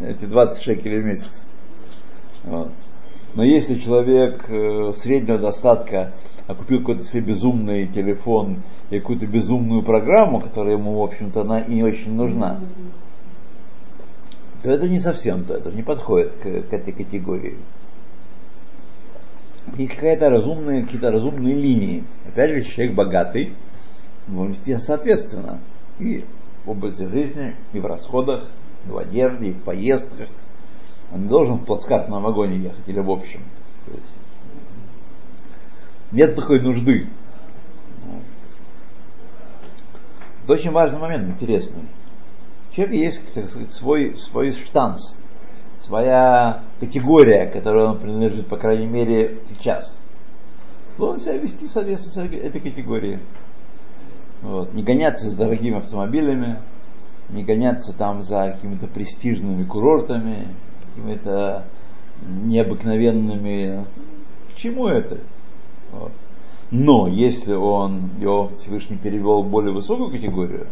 эти 0.00 0.24
20 0.24 0.62
шекелей 0.62 1.00
в 1.00 1.04
месяц. 1.06 1.44
Вот. 2.44 2.72
Но 3.34 3.44
если 3.44 3.78
человек 3.78 4.48
э, 4.48 4.92
среднего 4.92 5.38
достатка 5.38 6.12
а 6.46 6.54
купил 6.54 6.78
какой-то 6.80 7.04
себе 7.04 7.22
безумный 7.22 7.86
телефон 7.88 8.62
и 8.90 9.00
какую-то 9.00 9.26
безумную 9.26 9.82
программу, 9.82 10.40
которая 10.40 10.74
ему, 10.74 11.00
в 11.00 11.02
общем-то, 11.02 11.40
она 11.40 11.60
и 11.60 11.74
не 11.74 11.82
очень 11.82 12.14
нужна, 12.14 12.60
то 14.62 14.70
это 14.70 14.88
не 14.88 15.00
совсем 15.00 15.44
то, 15.44 15.54
это 15.54 15.70
не 15.72 15.82
подходит 15.82 16.32
к, 16.32 16.42
к 16.42 16.72
этой 16.72 16.92
категории. 16.92 17.56
И 19.76 19.88
какая-то 19.88 20.30
разумная, 20.30 20.84
какие-то 20.84 21.10
разумные 21.10 21.54
линии. 21.54 22.04
Опять 22.28 22.50
же, 22.50 22.64
человек 22.64 22.94
богатый, 22.94 23.54
должен 24.26 24.52
вести 24.52 24.76
соответственно. 24.78 25.60
И 25.98 26.24
в 26.64 26.70
образе 26.70 27.08
жизни, 27.08 27.54
и 27.72 27.78
в 27.78 27.86
расходах, 27.86 28.44
и 28.86 28.90
в 28.90 28.98
одежде, 28.98 29.50
и 29.50 29.52
в 29.52 29.62
поездках. 29.62 30.28
Он 31.12 31.22
не 31.22 31.28
должен 31.28 31.56
в 31.56 31.64
плацкартном 31.64 32.22
вагоне 32.22 32.58
ехать 32.58 32.88
или 32.88 32.98
в 32.98 33.10
общем. 33.10 33.40
Нет 36.12 36.34
такой 36.34 36.60
нужды. 36.60 37.08
Это 40.44 40.52
очень 40.52 40.70
важный 40.70 41.00
момент, 41.00 41.28
интересный. 41.28 41.82
У 42.70 42.74
человека 42.74 42.96
есть, 42.96 43.34
так 43.34 43.48
сказать, 43.48 43.70
свой, 43.72 44.16
свой 44.16 44.52
штанц, 44.52 45.14
своя 45.80 46.62
категория, 46.78 47.46
которой 47.46 47.84
он 47.86 47.98
принадлежит, 47.98 48.46
по 48.46 48.56
крайней 48.56 48.86
мере, 48.86 49.38
сейчас. 49.48 49.98
Должен 50.98 51.20
себя 51.20 51.36
вести 51.38 51.66
соответственно 51.66 52.32
этой 52.34 52.60
категории. 52.60 53.18
Вот. 54.42 54.74
Не 54.74 54.82
гоняться 54.82 55.30
за 55.30 55.36
дорогими 55.36 55.78
автомобилями, 55.78 56.58
не 57.30 57.42
гоняться 57.42 57.96
там 57.96 58.22
за 58.22 58.52
какими-то 58.52 58.86
престижными 58.86 59.64
курортами, 59.64 60.48
какими-то 60.94 61.64
необыкновенными. 62.22 63.84
К 64.52 64.56
чему 64.56 64.86
это? 64.88 65.18
Вот. 65.92 66.12
Но 66.70 67.06
если 67.06 67.54
он 67.54 68.10
его 68.18 68.48
Всевышний 68.56 68.96
перевел 68.96 69.42
в 69.42 69.50
более 69.50 69.72
высокую 69.72 70.10
категорию, 70.10 70.66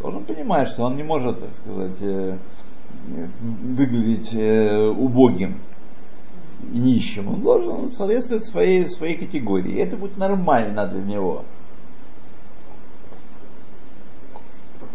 то 0.00 0.08
он 0.08 0.24
понимает, 0.24 0.68
что 0.68 0.84
он 0.84 0.96
не 0.96 1.02
может, 1.02 1.40
так 1.40 1.54
сказать, 1.54 2.00
э, 2.00 2.38
выглядеть 3.06 4.32
э, 4.32 4.86
убогим 4.88 5.58
и 6.72 6.78
нищим. 6.78 7.28
Он 7.28 7.42
должен 7.42 7.88
соответствовать 7.88 8.44
своей, 8.44 8.88
своей 8.88 9.16
категории. 9.16 9.74
И 9.74 9.78
это 9.78 9.96
будет 9.96 10.16
нормально 10.16 10.86
для 10.86 11.02
него. 11.02 11.44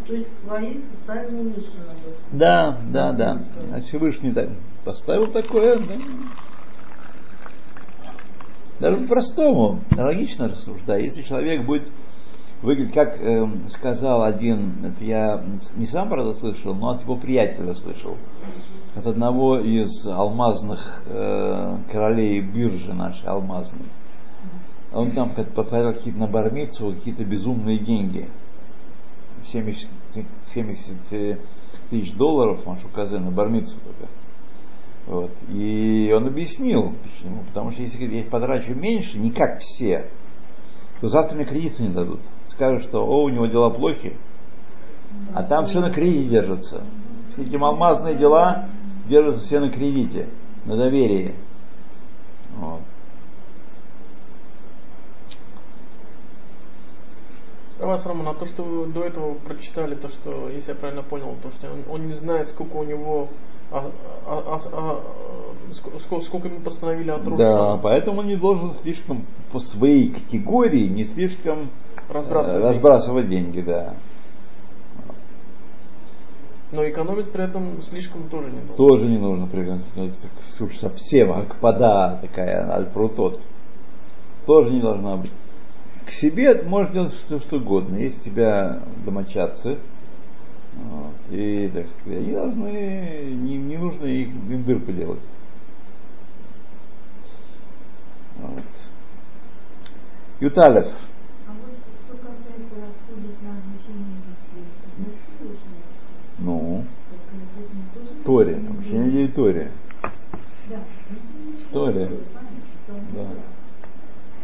Есть 0.08 0.30
свои 0.46 0.76
социальные 0.76 1.44
ниши 1.44 1.78
надо. 1.88 2.16
Да, 2.32 2.78
да, 2.92 3.14
да. 3.14 3.40
А 3.72 3.82
Всевышний 3.82 4.34
так 4.34 4.50
поставил 4.84 5.28
такое. 5.28 5.80
Да. 5.80 5.96
Даже 8.80 8.98
по-простому, 8.98 9.80
логично 9.98 10.50
рассуждая. 10.50 11.02
Если 11.02 11.22
человек 11.22 11.66
будет 11.66 11.90
выглядеть, 12.62 12.94
как 12.94 13.22
э, 13.22 13.48
сказал 13.70 14.24
один, 14.24 14.94
я 15.00 15.44
не 15.76 15.86
сам, 15.86 16.10
правда, 16.10 16.34
слышал, 16.34 16.74
но 16.74 16.90
от 16.90 17.04
его 17.04 17.16
приятеля 17.16 17.74
слышал, 17.76 18.18
от 18.96 19.06
одного 19.06 19.60
из 19.60 20.06
алмазных 20.06 21.04
э, 21.06 21.78
королей 21.92 22.42
биржи 22.42 22.94
нашей 22.94 23.26
алмазной. 23.28 23.88
Он 24.92 25.12
там 25.12 25.34
как-то 25.34 25.54
потратил 25.54 25.94
какие-то 25.94 26.20
на 26.20 26.28
бармицу 26.28 26.94
какие-то 26.94 27.24
безумные 27.24 27.80
деньги. 27.80 28.30
70, 29.46 29.90
70 30.46 31.40
тысяч 31.90 32.14
долларов, 32.14 32.66
Машу 32.66 32.88
Казе, 32.90 33.20
на 33.20 33.32
бармицу 33.32 33.76
только. 33.84 34.12
Вот. 35.06 35.32
И 35.50 36.12
он 36.16 36.28
объяснил, 36.28 36.94
почему. 37.04 37.44
Потому 37.44 37.72
что 37.72 37.82
если 37.82 38.06
я 38.06 38.24
потрачу 38.24 38.74
меньше, 38.74 39.18
не 39.18 39.32
как 39.32 39.60
все, 39.60 40.10
то 41.02 41.08
завтра 41.08 41.36
мне 41.36 41.46
кредиты 41.46 41.84
не 41.84 41.90
дадут. 41.90 42.22
Скажут, 42.48 42.84
что 42.84 43.06
о, 43.06 43.24
у 43.24 43.30
него 43.30 43.48
дела 43.48 43.70
плохи, 43.70 44.16
а 45.34 45.44
там 45.44 45.66
все 45.66 45.82
на 45.82 45.92
кредите 45.92 46.30
держится. 46.30 46.84
Все 47.34 47.44
эти 47.44 47.56
алмазные 47.56 48.16
дела 48.16 48.70
держатся 49.08 49.46
все 49.46 49.60
на 49.60 49.70
кредите, 49.70 50.30
на 50.66 50.78
доверии. 50.78 51.36
Вот. 52.56 52.82
Равас 57.80 58.06
Роман, 58.06 58.28
а 58.28 58.34
то, 58.34 58.46
что 58.46 58.64
вы 58.64 58.88
до 58.88 59.04
этого 59.04 59.34
прочитали, 59.36 59.96
то, 59.96 60.08
что, 60.08 60.50
если 60.50 60.72
я 60.72 60.76
правильно 60.76 61.04
понял, 61.04 61.36
то, 61.42 61.50
что 61.50 61.68
он, 61.72 61.84
он 61.90 62.08
не 62.08 62.14
знает, 62.14 62.50
сколько 62.50 62.78
у 62.78 62.84
него, 62.84 63.30
а, 63.72 63.92
а, 64.26 64.44
а, 64.46 64.60
а, 64.72 65.74
сколько, 65.74 66.24
сколько 66.24 66.48
ему 66.48 66.60
постановили 66.60 67.10
от 67.10 67.26
Руша. 67.26 67.38
Да, 67.38 67.78
поэтому 67.78 68.20
он 68.20 68.28
не 68.28 68.36
должен 68.36 68.72
слишком 68.72 69.26
по 69.52 69.60
своей 69.60 70.10
категории 70.10 70.88
не 70.88 71.04
слишком 71.04 71.70
Разбрасывать 72.10 72.62
э, 72.62 72.68
разбрасывать 72.68 73.30
деньги, 73.30 73.62
да. 73.62 73.94
Но 76.72 76.88
экономить 76.88 77.32
при 77.32 77.44
этом 77.44 77.82
слишком 77.82 78.30
тоже 78.30 78.48
не 78.50 78.60
нужно. 78.60 78.76
Тоже 78.76 79.06
не 79.06 79.18
нужно 79.18 79.48
приготовить. 79.48 80.16
Уж 80.60 80.78
совсем 80.78 81.32
акпада 81.32 82.20
такая, 82.22 82.72
альпрутот. 82.74 83.40
Тоже 84.46 84.72
не 84.72 84.82
должна 84.82 85.18
быть. 85.18 85.32
К 86.06 86.12
себе 86.12 86.62
можешь 86.64 86.94
делать 86.94 87.14
что, 87.14 87.40
что 87.40 87.58
угодно. 87.58 87.96
Есть 87.96 88.22
у 88.22 88.30
тебя 88.30 88.82
домочадцы, 89.06 89.78
вот, 90.76 91.14
и 91.30 91.70
так 91.74 91.86
сказать, 91.92 92.20
они 92.20 92.32
должны, 92.32 93.24
не, 93.36 93.58
не 93.58 93.78
нужно 93.78 94.06
их 94.06 94.28
им 94.28 94.64
дырку 94.64 94.92
делать. 94.92 95.20
Вот. 98.38 98.64
Юталев. 100.40 100.88
А 101.48 101.52
вот 101.52 101.76
что 102.06 102.18
касается 102.18 102.76
расходов 102.82 103.42
на 103.44 103.52
обучение 103.52 104.18
детей, 104.28 104.66
это 104.84 105.58
Ну, 106.40 106.86
Торе. 108.26 108.56
Обучение 108.56 109.12
детей 109.12 109.28
Торе. 109.30 109.72
Да. 110.70 110.80
Торе. 111.72 111.94
не 111.94 112.08
делать, 112.08 112.28
понятно, 112.34 112.58
что 112.84 112.94
он 112.94 113.00
Да. 113.00 113.14
делает. 113.14 113.40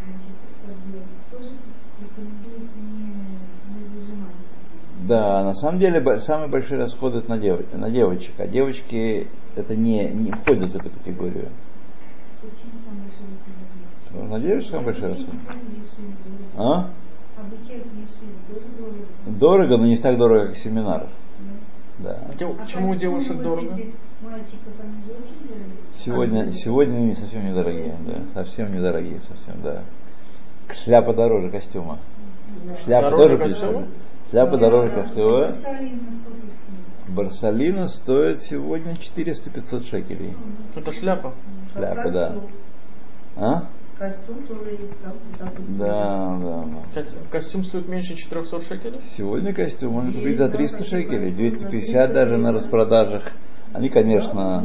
Значит, 0.06 0.36
как 0.66 0.76
бы 0.76 1.00
тоже 1.32 1.52
рекомендуется 2.00 2.78
не, 2.78 3.04
не 3.04 4.00
зажимать. 4.00 4.36
Да, 5.10 5.44
на 5.44 5.54
самом 5.56 5.80
деле 5.80 6.20
самые 6.20 6.50
большие 6.50 6.80
расходы 6.80 7.18
это 7.18 7.30
на, 7.32 7.40
дев- 7.40 7.66
на 7.74 7.90
девочек, 7.90 8.32
а 8.38 8.46
девочки 8.46 9.26
это 9.56 9.76
не, 9.76 10.08
не 10.08 10.32
входят 10.32 10.72
в 10.72 10.76
эту 10.76 10.92
категорию. 10.92 11.48
Почему? 12.40 14.24
На 14.30 14.40
девочек 14.40 14.70
самые 14.70 14.86
большие 14.86 15.10
расходы. 15.10 15.38
А? 16.58 16.90
Тоже 18.48 18.66
дорого. 18.78 18.98
Дорого, 19.26 19.78
но 19.78 19.86
не 19.88 19.98
так 19.98 20.18
дорого, 20.20 20.48
как 20.50 20.58
семинар. 20.58 21.08
Да. 21.98 22.20
Дев- 22.38 22.52
А 22.60 22.62
Почему 22.62 22.92
у 22.92 22.96
девушек 22.96 23.42
дорого? 23.42 23.74
этих 23.74 23.94
Мальчиков, 24.22 24.74
они 24.84 25.04
же 25.06 25.12
очень 25.12 25.48
дорогие. 25.48 25.78
Сегодня, 25.98 26.52
сегодня 26.52 26.98
они 26.98 27.16
совсем 27.16 27.46
недорогие, 27.48 27.96
да. 28.06 28.22
Совсем 28.44 28.76
недорогие, 28.76 29.20
совсем, 29.22 29.60
да. 29.64 29.82
Шляпа 30.72 31.14
дороже 31.16 31.50
костюма. 31.50 31.98
Шляпа 32.84 33.10
Дороже 33.10 33.38
тоже 33.38 33.50
костюма? 33.50 33.88
Дешевле. 34.32 34.50
Шляпа 34.50 34.58
дороже 34.58 34.92
костюма. 34.92 35.54
Барсалина 37.08 37.88
стоит? 37.88 38.42
Сегодня 38.42 38.94
400-500 38.94 39.90
шекелей. 39.90 40.34
Это 40.76 40.92
шляпа. 40.92 41.34
Шляпа, 41.74 42.12
да. 42.12 42.36
А? 43.36 43.64
Костюм 43.98 44.44
тоже 44.48 44.72
есть 44.80 44.98
там. 45.02 45.14
Да, 45.78 46.38
да, 46.40 46.64
да. 46.64 47.02
Ко- 47.02 47.08
Костюм 47.32 47.64
стоит 47.64 47.88
меньше 47.90 48.16
400 48.16 48.60
шекелей? 48.62 49.02
Сегодня 49.18 49.54
костюм 49.54 49.94
можно 49.94 50.14
купить 50.14 50.38
за 50.38 50.50
300 50.50 50.84
шекелей, 50.86 51.32
250 51.32 52.14
даже 52.14 52.38
на 52.38 52.54
распродажах. 52.54 53.32
Они, 53.72 53.90
конечно, 53.90 54.64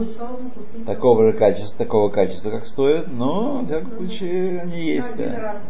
такого 0.87 1.31
же 1.31 1.37
качества, 1.37 1.79
такого 1.85 2.09
качества, 2.09 2.51
как 2.51 2.67
стоят, 2.67 3.09
но 3.13 3.61
в 3.61 3.67
всяком 3.67 3.93
случае 3.93 4.61
они 4.63 4.81
есть, 4.81 5.15
да. 5.17 5.61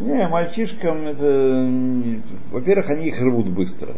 Не, 0.00 0.28
мальчишкам 0.28 1.06
это, 1.06 1.70
во-первых, 2.50 2.90
они 2.90 3.08
их 3.08 3.20
рвут 3.20 3.48
быстро. 3.48 3.94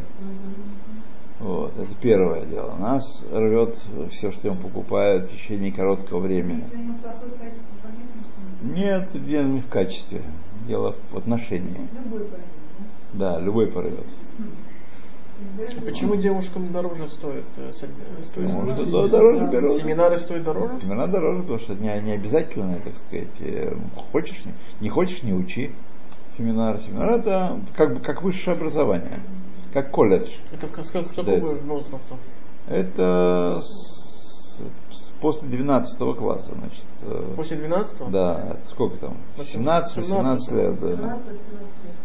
Вот, 1.39 1.73
это 1.79 1.95
первое 2.03 2.45
дело. 2.45 2.75
Нас 2.79 3.25
рвет 3.33 3.75
все, 4.11 4.31
что 4.31 4.49
им 4.49 4.59
покупают 4.59 5.31
в 5.31 5.33
течение 5.33 5.73
короткого 5.73 6.21
времени. 6.21 6.65
Нет, 8.63 9.09
дело 9.15 9.47
не 9.47 9.61
в 9.63 9.69
качестве, 9.69 10.21
дело 10.67 10.95
в 11.13 11.17
отношении. 11.19 11.89
любой. 12.05 12.27
Да, 13.13 13.39
любой 13.41 13.67
порвет. 13.67 14.05
А 15.59 15.81
Почему 15.87 16.17
девушкам 16.17 16.71
дороже 16.71 17.09
стоит? 17.09 17.45
э, 17.57 17.71
то 18.35 18.41
есть 18.43 18.53
что 18.83 19.03
да, 19.03 19.09
дороже 19.09 19.47
берут. 19.47 19.73
Семинары 19.73 20.19
стоят 20.19 20.45
дороже? 20.45 20.75
Семена 20.83 21.07
дороже, 21.07 21.43
потому 21.43 21.59
что 21.59 21.75
не, 21.75 21.99
не 22.03 22.13
обязательно, 22.13 22.77
так 22.85 22.95
сказать, 22.95 23.29
э, 23.41 23.75
хочешь, 24.13 24.45
не, 24.45 24.53
не 24.81 24.89
хочешь, 24.91 25.23
не 25.23 25.33
учи 25.33 25.71
семинар. 26.37 26.79
Семинар 26.79 27.13
это 27.21 27.59
как 27.75 27.95
бы 27.95 28.01
как 28.01 28.23
высшее 28.23 28.55
образование, 28.57 29.21
как 29.73 29.91
колледж. 29.91 30.29
Это 30.53 30.83
с, 30.83 30.91
какого 30.91 31.35
это- 31.55 31.63
возраста? 31.65 32.17
Это 32.69 33.61
с- 33.63 34.10
после 35.21 35.49
12 35.49 36.17
класса, 36.17 36.53
значит. 36.59 36.85
э, 37.03 37.35
После 37.37 37.57
12 37.57 38.11
Да, 38.11 38.51
это 38.51 38.69
сколько 38.71 38.97
там? 38.97 39.17
17-18 39.39 40.55
лет, 40.57 40.81
да. 40.81 41.19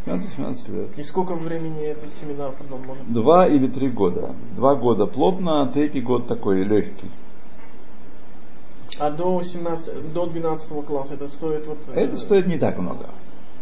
17-17 0.05 0.71
лет. 0.75 0.99
И 0.99 1.03
сколько 1.03 1.35
времени 1.35 1.83
этот 1.83 2.11
семинар 2.11 2.51
потом 2.51 2.85
может? 2.85 3.11
Два 3.11 3.47
или 3.47 3.67
три 3.67 3.89
года. 3.89 4.35
Два 4.55 4.75
года 4.75 5.05
плотно, 5.05 5.63
а 5.63 5.67
третий 5.67 6.01
год 6.01 6.27
такой 6.27 6.63
легкий. 6.63 7.09
А 8.99 9.09
до 9.11 9.41
17, 9.41 10.13
до 10.13 10.25
12 10.27 10.85
класса 10.85 11.15
это 11.15 11.27
стоит 11.27 11.67
вот 11.67 11.79
э, 11.89 11.99
Это 11.99 12.17
стоит 12.17 12.47
не 12.47 12.57
так 12.57 12.77
много. 12.77 13.09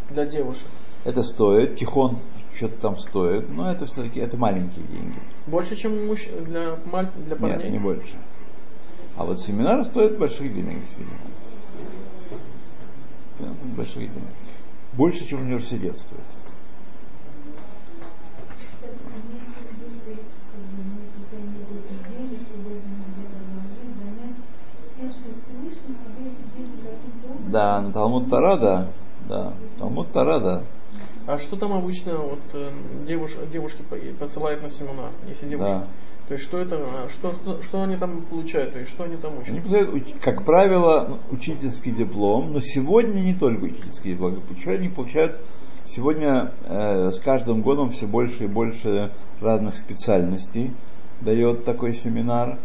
для 0.09 0.25
девушек? 0.25 0.67
Это 1.05 1.23
стоит, 1.23 1.77
тихон 1.77 2.19
что-то 2.55 2.79
там 2.79 2.97
стоит, 2.99 3.49
но 3.49 3.71
это 3.71 3.85
все-таки 3.85 4.19
это 4.19 4.37
маленькие 4.37 4.85
деньги. 4.85 5.19
Больше, 5.47 5.75
чем 5.75 5.93
для, 6.45 6.75
для 7.25 7.35
парней? 7.35 7.63
Нет, 7.63 7.71
не 7.71 7.79
больше. 7.79 8.15
А 9.15 9.25
вот 9.25 9.39
семинар 9.39 9.85
стоит 9.85 10.17
больших 10.17 10.53
денег, 10.53 10.81
действительно. 10.81 11.17
Больших 13.75 13.99
денег. 13.99 14.33
Больше, 14.93 15.27
чем 15.27 15.41
университет 15.41 15.97
стоит. 15.97 16.21
Да, 27.47 27.91
Талмуд 27.93 28.29
Тара, 28.29 28.87
да. 29.27 29.53
Талмуд 29.77 30.11
Тара, 30.11 30.39
да. 30.39 30.63
А 31.25 31.37
что 31.37 31.55
там 31.55 31.73
обычно 31.73 32.17
вот 32.17 32.39
э, 32.53 32.69
девуш... 33.07 33.37
девушки 33.51 33.81
по- 33.89 33.97
посылают 34.19 34.61
на 34.61 34.69
семинар, 34.69 35.11
если 35.27 35.47
девушки? 35.47 35.71
Да. 35.71 35.87
То 36.27 36.33
есть 36.35 36.45
что 36.45 36.57
это, 36.59 36.77
а, 36.79 37.07
что, 37.09 37.33
что, 37.33 37.61
что 37.61 37.83
они 37.83 37.97
там 37.97 38.21
получают, 38.23 38.73
то 38.73 38.79
есть 38.79 38.91
что 38.91 39.03
они 39.03 39.17
там 39.17 39.37
учат? 39.37 39.49
Они 39.49 39.59
посылают, 39.61 39.93
уч- 39.93 40.19
как 40.21 40.45
правило, 40.45 41.19
учительский 41.31 41.91
диплом, 41.91 42.47
но 42.51 42.59
сегодня 42.59 43.19
не 43.19 43.33
только 43.33 43.65
учительский 43.65 44.13
диплом. 44.13 44.39
Получают, 44.41 44.79
они 44.81 44.89
получают 44.89 45.37
сегодня 45.85 46.51
э, 46.65 47.11
с 47.11 47.19
каждым 47.19 47.61
годом 47.61 47.91
все 47.91 48.05
больше 48.07 48.45
и 48.45 48.47
больше 48.47 49.11
разных 49.41 49.75
специальностей 49.75 50.71
дает 51.21 51.65
такой 51.65 51.93
семинар. 51.93 52.57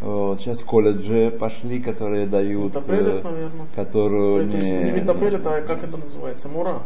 Вот, 0.00 0.40
сейчас 0.40 0.62
колледжи 0.62 1.30
пошли, 1.30 1.80
которые 1.80 2.26
дают, 2.26 2.74
Метапелет, 2.74 3.24
э, 3.24 3.28
наверное. 3.28 3.66
которую 3.74 4.50
То 4.50 4.56
есть 4.56 4.84
не 4.84 4.90
метапелет, 4.90 5.46
а 5.46 5.62
как 5.62 5.84
это 5.84 5.96
называется? 5.96 6.48
Мура. 6.48 6.82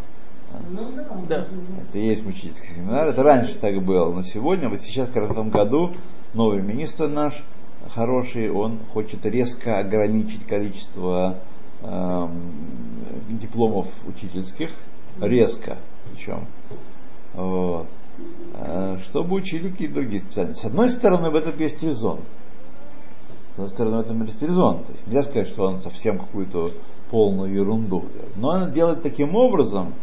Ну 0.70 1.26
да. 1.28 1.46
Это 1.46 1.98
и 1.98 2.06
есть 2.06 2.26
учительский 2.26 2.74
семинар. 2.74 3.08
Это 3.08 3.22
раньше 3.22 3.58
так 3.58 3.82
было, 3.82 4.12
но 4.12 4.22
сегодня, 4.22 4.68
вот 4.68 4.80
сейчас, 4.80 5.08
как 5.08 5.16
раз 5.16 5.28
в 5.28 5.32
этом 5.32 5.50
году, 5.50 5.92
новый 6.34 6.62
министр 6.62 7.08
наш 7.08 7.42
хороший, 7.90 8.50
он 8.50 8.78
хочет 8.92 9.24
резко 9.24 9.78
ограничить 9.78 10.46
количество 10.46 11.38
эм, 11.82 12.52
дипломов 13.28 13.88
учительских, 14.06 14.70
резко 15.20 15.78
причем, 16.11 16.46
вот, 17.34 17.87
Э, 18.54 18.98
чтобы 19.04 19.37
учили 19.37 19.70
какие-то 19.70 19.94
другие 19.94 20.20
специальности. 20.20 20.62
С 20.62 20.64
одной 20.64 20.90
стороны, 20.90 21.30
в 21.30 21.37
этом 21.37 21.56
есть 21.58 21.82
резон. 21.82 22.20
С 23.50 23.52
одной 23.52 23.68
стороны, 23.68 23.96
в 23.98 24.00
этом 24.00 24.24
есть 24.24 24.42
резон. 24.42 24.84
То 24.84 24.92
есть 24.92 25.06
нельзя 25.06 25.22
сказать, 25.22 25.48
что 25.48 25.64
он 25.64 25.78
совсем 25.78 26.18
какую-то 26.18 26.70
полную 27.11 27.52
ерунду. 27.52 28.04
Но 28.37 28.48
он 28.48 28.72
делает 28.72 29.02
таким 29.02 29.34
образом, 29.37 29.94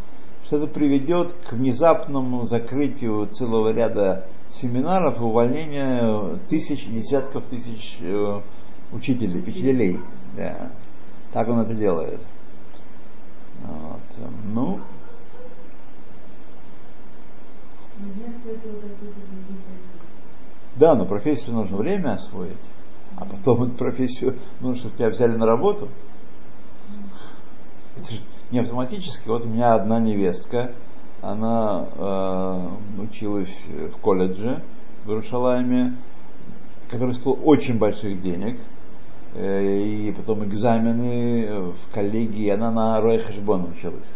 что 0.46 0.58
это 0.58 0.68
приведет 0.68 1.32
к 1.32 1.52
внезапному 1.52 2.44
закрытию 2.44 3.26
целого 3.26 3.72
ряда 3.72 4.26
семинаров 4.50 5.18
и 5.20 5.24
увольнению 5.24 6.38
тысяч, 6.48 6.86
десятков 6.86 7.44
тысяч 7.46 7.98
э, 8.00 8.40
учителей, 8.92 9.42
учителей. 9.42 10.00
Да. 10.36 10.70
Так 11.32 11.48
он 11.48 11.60
это 11.60 11.74
делает. 11.74 12.20
Вот. 13.64 14.00
Ну, 14.44 14.80
да, 20.76 20.94
но 20.94 21.06
профессию 21.06 21.56
нужно 21.56 21.76
время 21.78 22.12
освоить, 22.12 22.52
а 23.16 23.24
потом 23.24 23.64
эту 23.64 23.72
профессию 23.72 24.36
нужно, 24.60 24.76
чтобы 24.76 24.96
тебя 24.96 25.08
взяли 25.08 25.36
на 25.36 25.46
работу. 25.46 25.88
Это 27.96 28.12
же 28.12 28.20
не 28.50 28.60
автоматически. 28.60 29.28
Вот 29.28 29.44
у 29.44 29.48
меня 29.48 29.74
одна 29.74 29.98
невестка, 29.98 30.72
она 31.22 31.86
э, 31.96 32.68
училась 33.02 33.66
в 33.66 33.98
колледже 34.00 34.62
в 35.04 35.10
Иерушалайме, 35.10 35.96
который 36.90 37.14
стоил 37.14 37.38
очень 37.44 37.78
больших 37.78 38.22
денег, 38.22 38.58
э, 39.34 39.82
и 39.82 40.12
потом 40.12 40.44
экзамены 40.44 41.72
в 41.72 41.92
коллегии, 41.92 42.48
она 42.48 42.70
на 42.70 43.00
Рой 43.00 43.18
Хашбон 43.18 43.72
училась. 43.72 44.06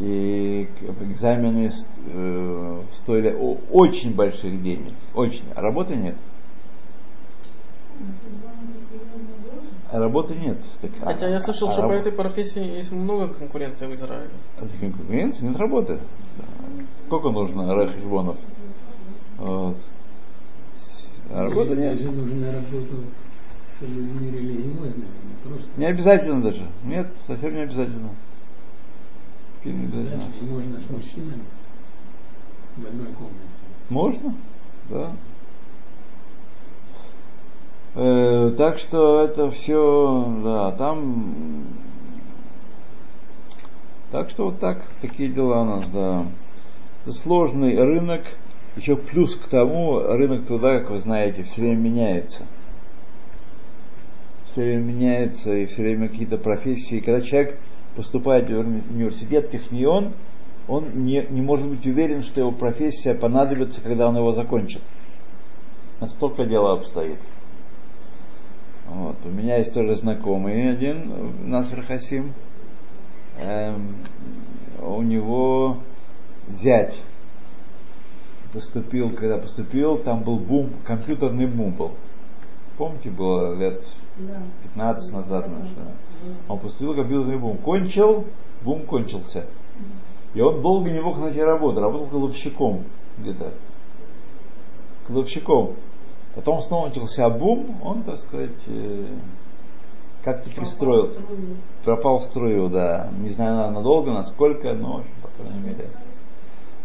И 0.00 0.68
экзамены 1.00 1.70
э, 2.06 2.82
стоили 2.92 3.36
очень 3.70 4.14
больших 4.14 4.62
денег. 4.62 4.94
Очень. 5.14 5.44
А 5.54 5.60
работы 5.60 5.94
нет. 5.94 6.16
А 9.92 9.98
работы 9.98 10.34
нет. 10.34 10.56
Так, 10.80 10.90
а- 11.02 11.06
Хотя 11.06 11.28
я 11.28 11.38
слышал, 11.38 11.68
а 11.68 11.72
что 11.72 11.82
по 11.82 11.88
раб- 11.88 12.00
этой 12.00 12.12
профессии 12.12 12.62
есть 12.76 12.92
много 12.92 13.28
конкуренции 13.34 13.86
в 13.86 13.92
Израиле. 13.94 14.30
а 14.58 14.66
конкуренции 14.80 15.46
нет 15.46 15.56
работы. 15.56 16.00
Сколько 17.06 17.28
нужно 17.30 17.74
рахишбонов? 17.74 18.38
Вот. 19.36 19.76
А 21.30 21.42
работы 21.42 21.76
нет. 21.76 21.96
Даже 21.98 22.10
нужна 22.10 22.52
работа 22.52 22.94
с 23.78 23.82
людьми 23.82 24.30
религиозными, 24.30 25.04
просто. 25.44 25.68
Не 25.76 25.84
обязательно 25.86 26.42
даже. 26.42 26.66
Нет, 26.84 27.12
совсем 27.26 27.54
не 27.54 27.60
обязательно. 27.60 28.10
Не 29.64 29.72
обязательно. 29.84 30.30
Можно 30.50 30.78
с 30.78 30.90
мужчинами 30.90 31.42
в 32.76 32.86
одной 32.86 33.06
комнате. 33.08 33.36
Можно, 33.90 34.34
да. 34.88 35.12
Э, 37.94 38.54
так 38.56 38.78
что 38.78 39.22
это 39.22 39.50
все, 39.50 40.40
да, 40.42 40.72
там. 40.72 41.66
Так 44.10 44.30
что 44.30 44.46
вот 44.46 44.60
так, 44.60 44.82
такие 45.00 45.28
дела 45.28 45.62
у 45.62 45.64
нас, 45.64 45.88
да. 45.88 46.24
Сложный 47.10 47.76
рынок, 47.76 48.22
еще 48.76 48.96
плюс 48.96 49.36
к 49.36 49.48
тому, 49.48 50.00
рынок 50.00 50.46
труда, 50.46 50.78
как 50.78 50.90
вы 50.90 51.00
знаете, 51.00 51.42
все 51.42 51.62
время 51.62 51.76
меняется. 51.76 52.46
Все 54.44 54.62
время 54.62 54.82
меняется, 54.82 55.54
и 55.54 55.66
все 55.66 55.82
время 55.82 56.08
какие-то 56.08 56.38
профессии. 56.38 57.00
Когда 57.00 57.20
человек 57.20 57.58
поступает 57.96 58.48
в 58.48 58.52
уни- 58.52 58.82
университет, 58.90 59.50
технион, 59.50 60.12
он 60.68 61.04
не, 61.04 61.26
не 61.28 61.42
может 61.42 61.66
быть 61.66 61.84
уверен, 61.86 62.22
что 62.22 62.40
его 62.40 62.52
профессия 62.52 63.14
понадобится, 63.14 63.80
когда 63.82 64.08
он 64.08 64.16
его 64.16 64.32
закончит. 64.32 64.80
Настолько 66.00 66.44
дело 66.44 66.74
обстоит. 66.74 67.18
Вот. 68.94 69.16
У 69.24 69.28
меня 69.30 69.56
есть 69.56 69.72
тоже 69.72 69.96
знакомый 69.96 70.70
один, 70.70 71.48
Наср 71.48 71.82
Хасим. 71.82 72.34
Эм, 73.38 73.96
у 74.82 75.00
него 75.00 75.78
зять 76.50 76.98
поступил, 78.52 79.10
когда 79.10 79.38
поступил, 79.38 79.96
там 79.96 80.22
был 80.22 80.36
бум, 80.36 80.70
компьютерный 80.84 81.46
бум 81.46 81.70
был. 81.70 81.92
Помните, 82.76 83.10
было 83.10 83.54
лет 83.54 83.82
15 84.74 85.14
назад, 85.14 85.48
наверное. 85.48 85.96
Он 86.48 86.58
поступил 86.58 86.94
компьютерный 86.94 87.38
бум. 87.38 87.56
Кончил, 87.58 88.26
бум 88.62 88.84
кончился. 88.84 89.46
И 90.34 90.40
он 90.40 90.60
долго 90.60 90.90
не 90.90 91.00
мог 91.00 91.18
найти 91.18 91.40
работу. 91.40 91.80
Работал 91.80 92.08
кладовщиком 92.08 92.84
где-то. 93.18 93.52
Кладовщиком. 95.06 95.76
Потом 96.34 96.60
снова 96.62 96.88
начался 96.88 97.28
бум, 97.28 97.76
он, 97.82 98.02
так 98.04 98.18
сказать, 98.18 98.50
э, 98.66 99.06
как-то 100.24 100.50
пристроил. 100.50 101.12
Пропал 101.84 102.18
в 102.20 102.24
струю, 102.24 102.68
да. 102.68 103.10
Не 103.18 103.28
знаю, 103.30 103.56
на- 103.56 103.70
надолго, 103.70 104.12
насколько, 104.12 104.72
но, 104.72 104.92
в 104.92 104.96
общем, 105.00 105.12
по 105.22 105.42
крайней 105.42 105.60
мере. 105.60 105.86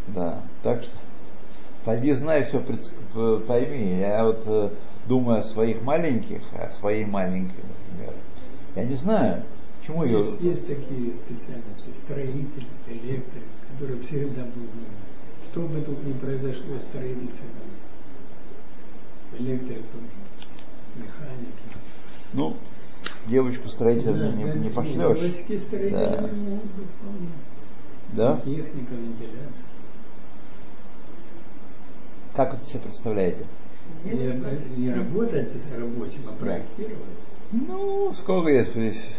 Да. 0.07 0.41
Так 0.63 0.83
что, 0.83 0.91
пойди 1.85 2.11
знай 2.13 2.43
все, 2.43 2.61
пойми. 3.47 3.99
Я 3.99 4.25
вот 4.25 4.41
э, 4.45 4.69
думаю 5.07 5.39
о 5.39 5.43
своих 5.43 5.81
маленьких, 5.81 6.41
о 6.53 6.71
своей 6.73 7.05
маленькой, 7.05 7.63
например. 7.63 8.13
Я 8.75 8.83
не 8.83 8.95
знаю, 8.95 9.43
чему 9.85 10.03
ее... 10.03 10.19
Есть, 10.19 10.41
есть 10.41 10.67
такие 10.67 11.13
специальности, 11.13 11.91
строитель, 11.93 12.67
электрик, 12.87 13.43
которые 13.71 14.01
всегда 14.01 14.43
будут. 14.43 14.71
Что 15.51 15.61
бы 15.61 15.81
тут 15.81 16.03
ни 16.03 16.13
произошло, 16.13 16.75
строитель 16.89 17.31
всегда 17.31 17.63
нужен. 17.63 17.86
Механики. 20.95 21.53
Ну, 22.33 22.55
девочку 23.27 23.69
строителя 23.69 24.13
не, 24.31 24.43
не, 24.43 24.59
не 24.59 24.69
пошлешь. 24.69 25.19
Девочки 25.19 25.57
строители 25.57 25.91
Да. 25.91 26.21
могут 26.21 26.61
вполне. 26.99 27.29
Да? 28.13 28.35
Техника, 28.43 28.93
вентиляция. 28.93 29.63
Как 32.35 32.53
вы 32.57 32.63
себе 32.65 32.79
представляете? 32.81 33.45
Не, 34.03 34.77
не 34.77 34.93
работать 34.93 35.51
рабочим, 35.75 36.21
а 36.27 36.31
проектировать. 36.33 37.17
Ну, 37.51 38.13
сколько 38.13 38.49
есть 38.49 38.71
здесь? 38.71 39.15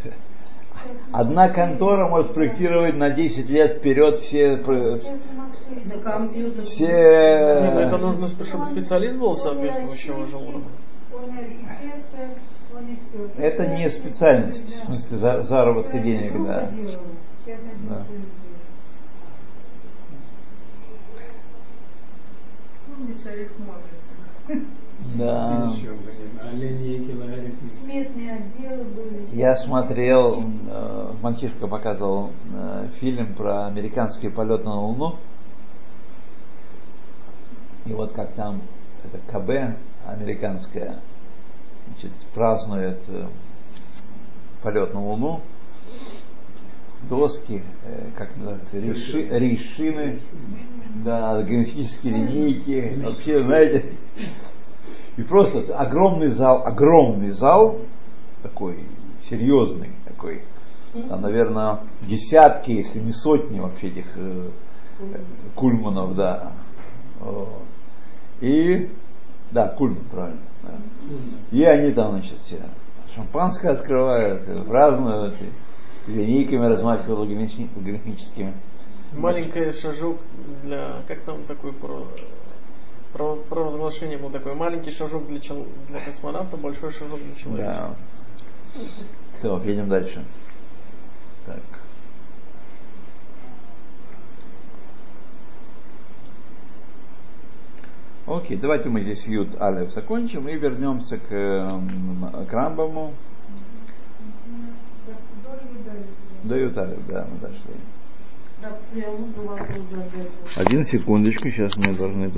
Одна 1.12 1.48
контора 1.48 2.08
может 2.08 2.34
проектировать 2.34 2.94
на 2.96 3.10
10 3.10 3.48
лет 3.48 3.78
вперед 3.78 4.18
все, 4.20 4.56
про- 4.58 4.98
За 5.84 5.98
компьютер. 6.00 6.64
все 6.64 6.86
Нет, 6.86 7.74
ну 7.74 7.80
это 7.80 7.98
нужно, 7.98 8.28
чтобы 8.28 8.66
специалист 8.66 9.16
был 9.16 9.36
соответствующего 9.36 10.26
же 10.26 10.36
уровня. 10.36 10.68
Это 13.38 13.66
не 13.66 13.88
специальность, 13.90 14.82
в 14.82 14.86
смысле 14.86 15.18
за- 15.18 15.42
заработка 15.42 15.98
денег, 15.98 16.32
да. 16.44 16.70
Сейчас 16.70 17.60
один 17.62 17.88
Да. 17.88 18.04
арифмометр? 23.30 24.64
Да. 25.16 25.72
Я 29.32 29.54
смотрел, 29.54 30.42
э, 30.70 31.12
мальчишка 31.22 31.66
показывал 31.66 32.30
э, 32.54 32.88
фильм 33.00 33.34
про 33.34 33.66
американский 33.66 34.28
полет 34.28 34.64
на 34.64 34.74
Луну. 34.80 35.16
И 37.88 37.92
вот 37.94 38.12
как 38.12 38.32
там 38.32 38.60
это 39.02 39.18
КБ 39.32 39.76
американская 40.06 40.98
значит, 41.86 42.12
празднует 42.34 42.98
э, 43.08 43.26
полет 44.62 44.92
на 44.92 45.02
Луну. 45.02 45.40
Доски, 47.08 47.62
э, 47.84 48.10
как 48.14 48.36
называется, 48.36 48.76
реши- 48.76 49.28
решины, 49.30 50.18
да, 51.02 51.40
графические 51.42 52.12
линейки, 52.12 53.00
вообще, 53.02 53.42
знаете, 53.42 53.92
и 55.16 55.22
просто 55.22 55.60
огромный 55.74 56.28
зал, 56.28 56.66
огромный 56.66 57.30
зал, 57.30 57.78
такой 58.42 58.84
серьезный, 59.30 59.92
такой, 60.04 60.42
там, 61.08 61.22
наверное, 61.22 61.80
десятки, 62.02 62.72
если 62.72 62.98
не 62.98 63.12
сотни 63.12 63.60
вообще 63.60 63.88
этих 63.88 64.06
э, 64.16 64.50
кульманов, 65.54 66.14
да. 66.16 66.52
Вот. 67.20 67.62
И, 68.40 68.88
да, 69.50 69.68
кульман, 69.68 70.04
правильно. 70.10 70.40
да. 70.62 70.70
И 71.50 71.64
они 71.64 71.92
там, 71.92 72.12
значит, 72.12 72.38
все 72.40 72.60
шампанское 73.14 73.70
открывают, 73.72 74.66
празднуют, 74.66 75.34
и 76.06 76.10
линейками 76.10 76.66
размахивают 76.66 77.30
графическими. 77.76 78.54
Маленький 79.12 79.72
шажок 79.72 80.18
для, 80.62 81.02
как 81.08 81.20
там 81.20 81.42
такой 81.44 81.72
про, 81.72 82.06
про, 83.12 83.36
провозглашение 83.36 84.18
был 84.18 84.30
такой, 84.30 84.54
маленький 84.54 84.90
шажок 84.90 85.26
для, 85.26 85.40
чел- 85.40 85.66
для 85.88 86.00
космонавта, 86.00 86.56
большой 86.56 86.90
шажок 86.92 87.18
для 87.18 87.34
человечества. 87.34 87.96
Да. 88.74 88.80
Все, 89.38 89.62
едем 89.64 89.88
дальше. 89.88 90.24
Так. 91.46 91.77
Окей, 98.28 98.58
давайте 98.58 98.90
мы 98.90 99.00
здесь 99.00 99.26
Юд 99.26 99.58
Алев 99.58 99.90
закончим 99.90 100.46
и 100.48 100.54
вернемся 100.54 101.16
к, 101.16 101.32
эм, 101.32 102.46
к 102.46 102.52
Рамбаму. 102.52 103.14
До 106.42 106.54
Юд 106.54 106.76
Алев, 106.76 106.98
да, 107.08 107.26
мы 107.30 107.38
дошли. 107.38 107.74
Один 110.56 110.84
секундочку, 110.84 111.48
сейчас 111.48 111.74
мы 111.78 111.96
должны 111.96 112.30
тут 112.30 112.36